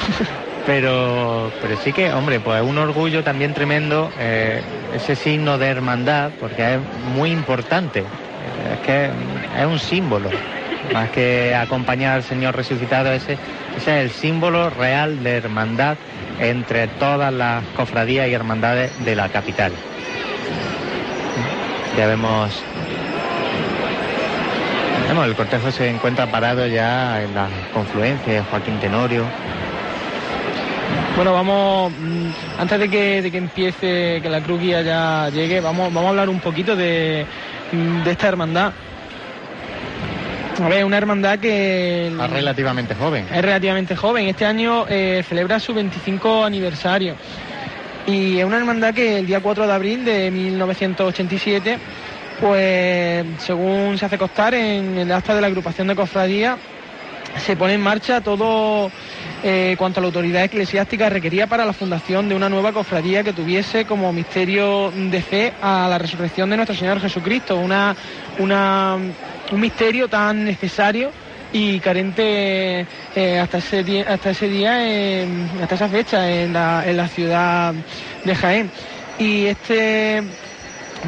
[0.66, 4.64] Pero, pero sí que, hombre, pues un orgullo también tremendo, eh,
[4.96, 6.80] ese signo de hermandad, porque es
[7.14, 8.04] muy importante.
[8.74, 9.10] Es que
[9.60, 10.30] es un símbolo,
[10.94, 13.38] más que acompañar al Señor resucitado, ese,
[13.78, 15.98] ese es el símbolo real de hermandad
[16.40, 19.72] entre todas las cofradías y hermandades de la capital.
[21.98, 22.52] Ya vemos,
[25.08, 29.26] vemos el cortejo se encuentra parado ya en la confluencia de Joaquín Tenorio.
[31.16, 35.62] Bueno, vamos, mm, antes de que, de que empiece, que la cruz guía ya llegue,
[35.62, 37.26] vamos, vamos a hablar un poquito de,
[37.72, 38.74] de esta hermandad.
[40.64, 43.26] A ver, una hermandad que Es relativamente joven.
[43.34, 44.28] es relativamente joven.
[44.28, 47.16] Este año eh, celebra su 25 aniversario.
[48.08, 51.78] Y es una hermandad que el día 4 de abril de 1987,
[52.40, 56.58] pues según se hace constar en el acta de la agrupación de cofradía,
[57.38, 58.90] se pone en marcha todo
[59.48, 63.32] eh, cuanto a la autoridad eclesiástica requería para la fundación de una nueva cofradía que
[63.32, 67.96] tuviese como misterio de fe a la resurrección de nuestro Señor Jesucristo, una,
[68.40, 68.98] una-
[69.52, 71.12] un misterio tan necesario
[71.54, 74.80] y carente eh, hasta ese día, hasta ese día
[75.62, 77.74] hasta esa fecha en la, en la ciudad
[78.24, 78.72] de Jaén.
[79.20, 80.24] Y este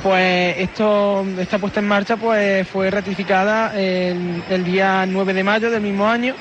[0.02, 5.82] pues esto, esta puesta en marcha pues fue ratificada el, día 9 de mayo del
[5.82, 6.36] mismo año,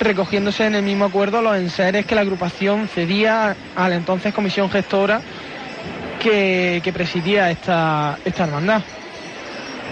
[0.00, 4.70] recogiéndose en el mismo acuerdo los enseres que la agrupación cedía a la entonces comisión
[4.70, 5.20] gestora
[6.20, 8.82] que, presidía esta, esta hermandad.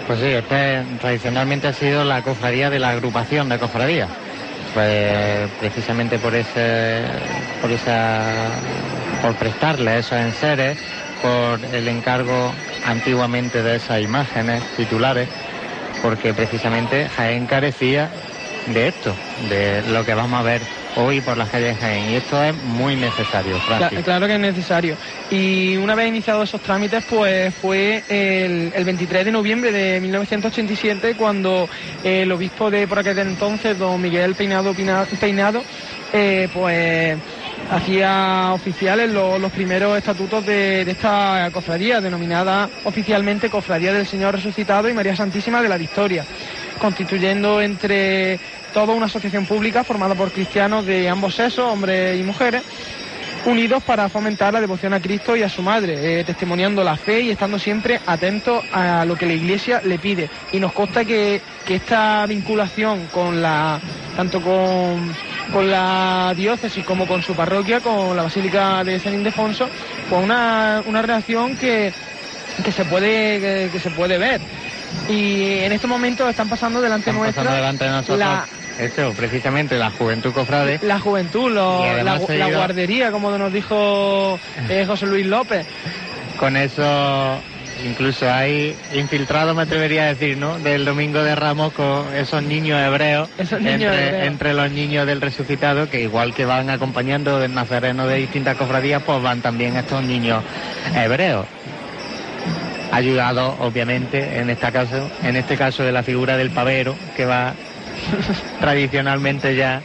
[0.07, 4.09] Pues sí, esta tradicionalmente ha sido la cofradía de la agrupación de cofradías.
[4.73, 7.01] Pues precisamente por ese,
[7.61, 8.21] por esa,
[9.21, 10.77] por prestarle esos enseres,
[11.21, 12.53] por el encargo
[12.83, 15.29] antiguamente de esas imágenes titulares,
[16.01, 18.09] porque precisamente Jaén carecía
[18.67, 19.15] de esto,
[19.49, 20.61] de lo que vamos a ver
[20.95, 22.09] hoy por las calles de Jaén.
[22.09, 23.99] Y esto es muy necesario, Francis.
[23.99, 24.97] Cla- claro que es necesario.
[25.29, 31.15] Y una vez iniciados esos trámites, pues fue el, el 23 de noviembre de 1987
[31.15, 31.69] cuando
[32.03, 34.73] el obispo de por aquel entonces, don Miguel Peinado
[35.19, 35.63] Peinado,
[36.13, 37.17] eh, pues
[37.71, 44.35] hacía oficiales lo- los primeros estatutos de, de esta cofradía, denominada oficialmente Cofradía del Señor
[44.35, 46.25] Resucitado y María Santísima de la Victoria,
[46.79, 48.39] constituyendo entre
[48.73, 52.61] toda una asociación pública formada por cristianos de ambos sexos, hombres y mujeres,
[53.45, 57.21] unidos para fomentar la devoción a Cristo y a su madre, eh, testimoniando la fe
[57.21, 60.29] y estando siempre atentos a lo que la Iglesia le pide.
[60.51, 63.79] Y nos consta que, que esta vinculación con la,
[64.15, 65.11] tanto con,
[65.51, 69.67] con la diócesis como con su parroquia, con la Basílica de San Ildefonso,
[70.09, 71.91] pues una, una relación que,
[72.63, 74.39] que se puede, que, que se puede ver.
[75.09, 78.45] Y en estos momentos están pasando delante nuestra Pasando delante de nosotros, la,
[78.79, 80.79] eso, precisamente la juventud cofrade.
[80.81, 84.39] la juventud, lo- la, la guardería, como nos dijo
[84.69, 85.65] eh, José Luis López.
[86.37, 87.39] Con eso,
[87.85, 90.59] incluso hay infiltrado, me atrevería a decir, ¿no?
[90.59, 94.27] Del domingo de Ramos con esos niños hebreos, Esos niños entre, hebreos.
[94.27, 99.01] entre los niños del resucitado, que igual que van acompañando del nazareno de distintas cofradías,
[99.03, 100.43] pues van también estos niños
[100.95, 101.45] hebreos.
[102.91, 107.53] Ayudado, obviamente, en este caso, en este caso de la figura del pavero, que va
[108.59, 109.81] tradicionalmente ya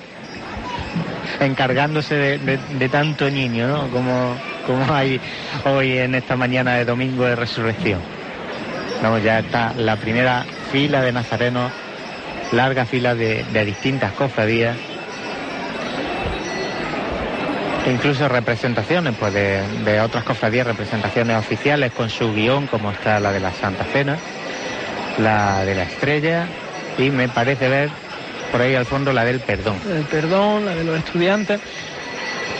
[1.40, 3.88] encargándose de, de- de tanto niño, ¿no?
[3.90, 4.36] Como,
[4.66, 5.20] como hay
[5.64, 8.00] hoy en esta mañana de domingo de resurrección.
[9.02, 11.70] Vamos, ya está la primera fila de nazarenos,
[12.52, 14.76] larga fila de, distintas cofradías,
[17.86, 23.32] incluso representaciones pues de, de otras cofradías, representaciones oficiales con su guion, como está la
[23.32, 24.18] de la Santa Cena,
[25.18, 26.46] la de la Estrella,
[26.98, 27.90] y me parece ver
[28.50, 29.76] por ahí al fondo la del Perdón.
[29.88, 31.60] El perdón, la de los estudiantes.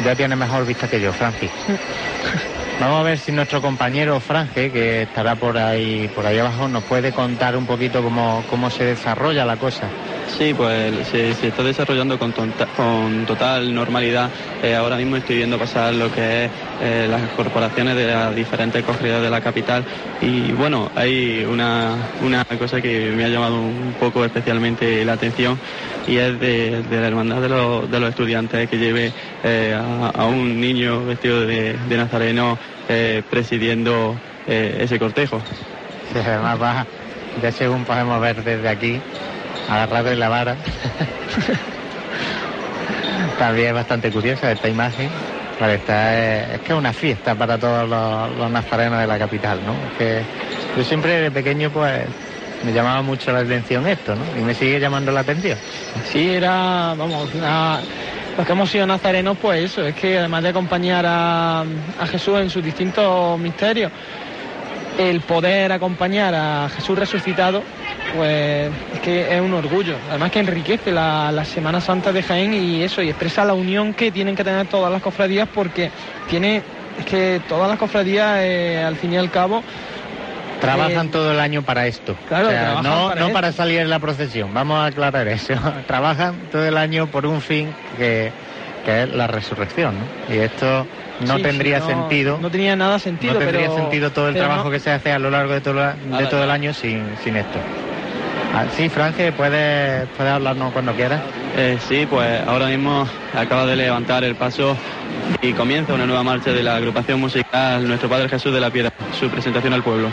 [0.05, 1.51] Ya tiene mejor vista que yo, Francis.
[2.81, 6.85] Vamos a ver si nuestro compañero Franje, que estará por ahí, por ahí abajo, nos
[6.85, 9.89] puede contar un poquito cómo, cómo se desarrolla la cosa.
[10.39, 12.31] Sí, pues se, está desarrollando con,
[13.27, 14.29] total normalidad.
[14.63, 16.51] Eh, ahora mismo estoy viendo pasar lo que es
[16.83, 19.83] eh, las corporaciones de las diferentes cofradías de la capital
[20.21, 25.59] y bueno, hay una, una cosa que me ha llamado un poco especialmente la atención
[26.07, 29.13] y es de, la hermandad de los, estudiantes que lleve
[29.43, 32.59] eh, a, un niño vestido de, de nazareno
[33.31, 34.17] presidiendo
[34.47, 35.41] ese cortejo.
[36.13, 36.87] Sí, además va,
[37.43, 39.01] ya según podemos ver desde aquí,
[39.69, 40.57] agarrado en la vara.
[43.39, 45.09] También es bastante curiosa esta imagen.
[45.61, 46.15] Vale, esta
[46.45, 49.73] es, es que es una fiesta para todos los, los nazarenos de la capital, ¿no?
[49.73, 50.23] Es que
[50.77, 52.03] yo siempre de pequeño pues
[52.65, 54.23] me llamaba mucho la atención esto, ¿no?
[54.39, 55.59] Y me sigue llamando la atención.
[56.11, 57.81] Sí, era, vamos, una-
[58.37, 62.39] los que hemos sido nazarenos, pues eso, es que además de acompañar a, a Jesús
[62.39, 63.91] en sus distintos misterios,
[64.99, 67.63] el poder acompañar a Jesús resucitado,
[68.17, 69.95] pues es que es un orgullo.
[70.11, 73.95] Además que enriquece la, la Semana Santa de Jaén y eso, y expresa la unión
[73.95, 75.91] que tienen que tener todas las cofradías porque
[76.29, 76.63] tiene,
[76.99, 79.63] es que todas las cofradías, eh, al fin y al cabo,
[80.61, 82.17] Trabajan Eh, todo el año para esto.
[82.29, 83.35] Claro, O sea, trabajan no, para no esto.
[83.35, 85.53] para salir en la procesión, vamos a aclarar eso.
[85.87, 88.33] Trabajan todo el año por un fin que,
[88.87, 89.95] que es la resurrección.
[90.29, 90.35] ¿no?
[90.35, 90.87] Y esto
[91.21, 92.39] no sí, tendría sí, no- sentido.
[92.41, 95.13] No tenía nada sentido, no tendría pero- sentido todo el trabajo no- que se hace
[95.13, 97.59] a lo largo de todo, de el año sin, sin esto.
[98.59, 99.33] Ah, sí, puedes,
[100.17, 101.21] puedes hablarnos cuando quieras.
[101.59, 104.75] Eh, sí, pues ahora mismo acaba de levantar el paso
[105.43, 108.91] y comienza una nueva marcha de la agrupación musical Nuestro Padre Jesús de la Piedra,
[109.13, 110.09] su presentación al pueblo.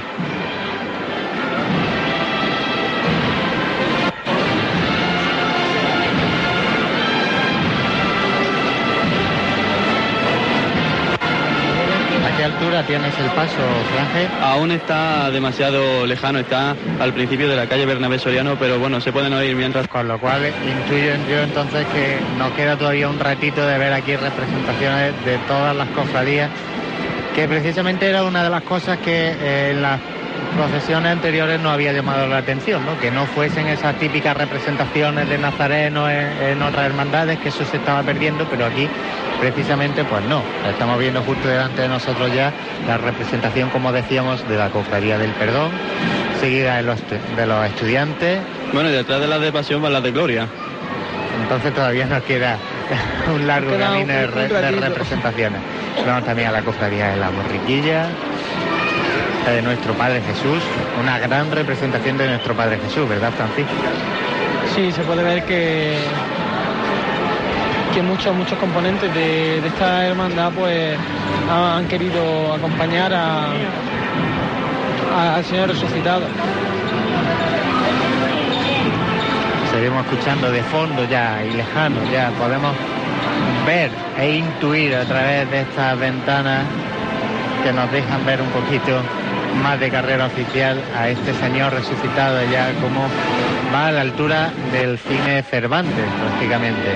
[12.53, 13.57] Altura tienes el paso,
[13.93, 14.27] Franje?
[14.41, 19.11] Aún está demasiado lejano, está al principio de la calle Bernabé Soriano, pero bueno, se
[19.11, 19.87] pueden oír mientras...
[19.87, 24.15] Con lo cual intuyo yo entonces que nos queda todavía un ratito de ver aquí
[24.15, 26.49] representaciones de todas las cofradías,
[27.35, 29.99] que precisamente era una de las cosas que eh, en las
[30.53, 32.99] procesiones anteriores no había llamado la atención, ¿no?
[32.99, 37.77] que no fuesen esas típicas representaciones de Nazareno en, en otras hermandades, que eso se
[37.77, 38.87] estaba perdiendo, pero aquí
[39.39, 42.51] precisamente pues no, estamos viendo justo delante de nosotros ya
[42.87, 45.71] la representación, como decíamos, de la Cofradía del Perdón,
[46.39, 46.99] seguida de los,
[47.35, 48.39] de los estudiantes.
[48.73, 50.47] Bueno, y detrás de las de pasión van las de gloria.
[51.41, 52.57] Entonces todavía nos queda
[53.35, 55.59] un largo camino de, re- de representaciones.
[56.05, 58.07] Vamos también a la cofradía de la borriquilla, la
[59.51, 60.63] de nuestro Padre Jesús,
[60.99, 63.71] una gran representación de nuestro Padre Jesús, ¿verdad, Francisco?
[64.75, 65.97] Sí, se puede ver que
[67.93, 70.97] que muchos muchos componentes de, de esta hermandad pues
[71.51, 73.49] ha- han querido acompañar a,
[75.15, 76.25] a- al Señor resucitado.
[79.71, 82.73] Seguimos escuchando de fondo ya y lejano, ya podemos
[83.65, 86.63] ver e intuir a través de estas ventanas
[87.63, 89.01] que nos dejan ver un poquito
[89.61, 93.07] más de carrera oficial a este señor resucitado ya como
[93.73, 96.95] va a la altura del cine Cervantes prácticamente.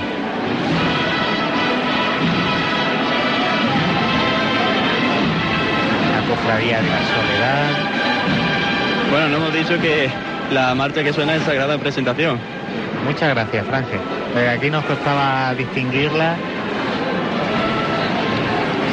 [6.13, 7.67] La cofradía de la soledad.
[9.11, 10.09] Bueno, no hemos dicho que
[10.51, 12.39] la marcha que suena es Sagrada Presentación.
[13.05, 13.99] Muchas gracias, Franje.
[14.53, 16.35] Aquí nos costaba distinguirla.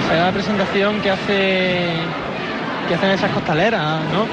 [0.09, 1.89] Será la presentación que hace
[2.87, 4.27] que hacen esas costaleras, ¿no?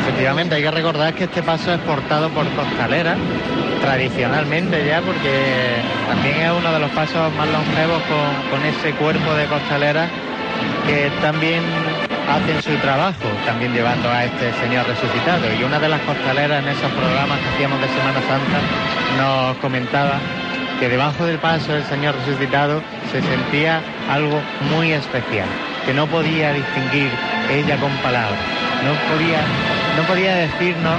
[0.00, 3.16] Efectivamente, hay que recordar que este paso es portado por costalera,
[3.82, 5.76] tradicionalmente ya, porque
[6.08, 10.08] también es uno de los pasos más longevos con, con ese cuerpo de costalera
[10.86, 11.62] que también
[12.28, 15.52] hacen su trabajo, también llevando a este Señor resucitado.
[15.58, 18.60] Y una de las costaleras en esos programas que hacíamos de Semana Santa
[19.18, 20.18] nos comentaba
[20.78, 22.82] que debajo del paso del Señor resucitado
[23.12, 24.40] se sentía algo
[24.70, 25.46] muy especial,
[25.84, 27.10] que no podía distinguir
[27.50, 28.38] ella con palabras,
[28.84, 29.40] no podía,
[29.96, 30.98] no podía decirnos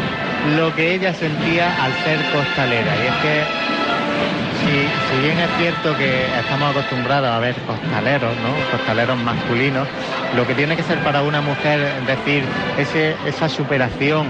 [0.58, 2.95] lo que ella sentía al ser costalera.
[2.97, 3.43] Y es que
[4.66, 8.78] si, bien es cierto que estamos acostumbrados a ver costaleros, ¿no?
[8.78, 9.88] Costaleros masculinos,
[10.36, 12.43] lo que tiene que ser para una mujer decir
[12.78, 14.28] ese, esa superación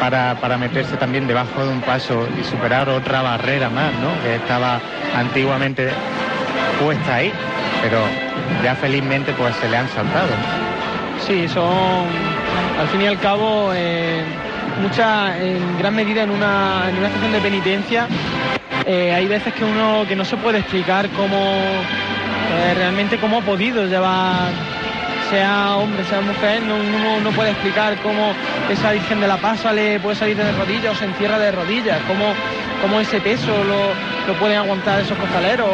[0.00, 4.20] para, para meterse también debajo de un paso y superar otra barrera más, ¿no?
[4.22, 4.80] Que estaba
[5.16, 5.90] antiguamente
[6.80, 7.32] puesta ahí,
[7.82, 7.98] pero
[8.62, 10.28] ya felizmente pues se le han saltado.
[11.28, 12.06] Sí, son
[12.80, 14.22] al fin y al cabo eh,
[14.80, 18.08] mucha, en gran medida en una, en una estación de penitencia.
[18.86, 23.42] eh, hay veces que uno que no se puede explicar cómo eh, realmente cómo ha
[23.42, 24.48] podido llevar,
[25.28, 28.32] sea hombre, sea mujer, no, uno no puede explicar cómo
[28.70, 31.98] esa Virgen de la Paz sale, puede salir de rodillas o se encierra de rodillas,
[32.08, 32.32] cómo,
[32.80, 35.68] cómo ese peso lo, lo pueden aguantar esos costaleros,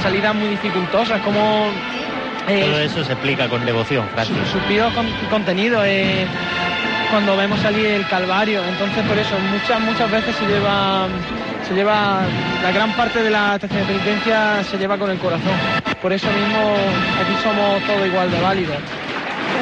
[0.00, 1.70] salidas muy dificultosas, cómo
[2.46, 4.36] Todo eso se explica con devoción, Francis.
[4.52, 5.82] suspiros con contenido
[7.10, 8.62] cuando vemos salir el Calvario.
[8.64, 11.08] Entonces por eso muchas muchas veces se lleva
[11.66, 12.22] se lleva
[12.62, 15.52] la gran parte de la estación de penitencia se lleva con el corazón.
[16.02, 16.76] Por eso mismo
[17.20, 18.76] aquí somos todos igual de válidos.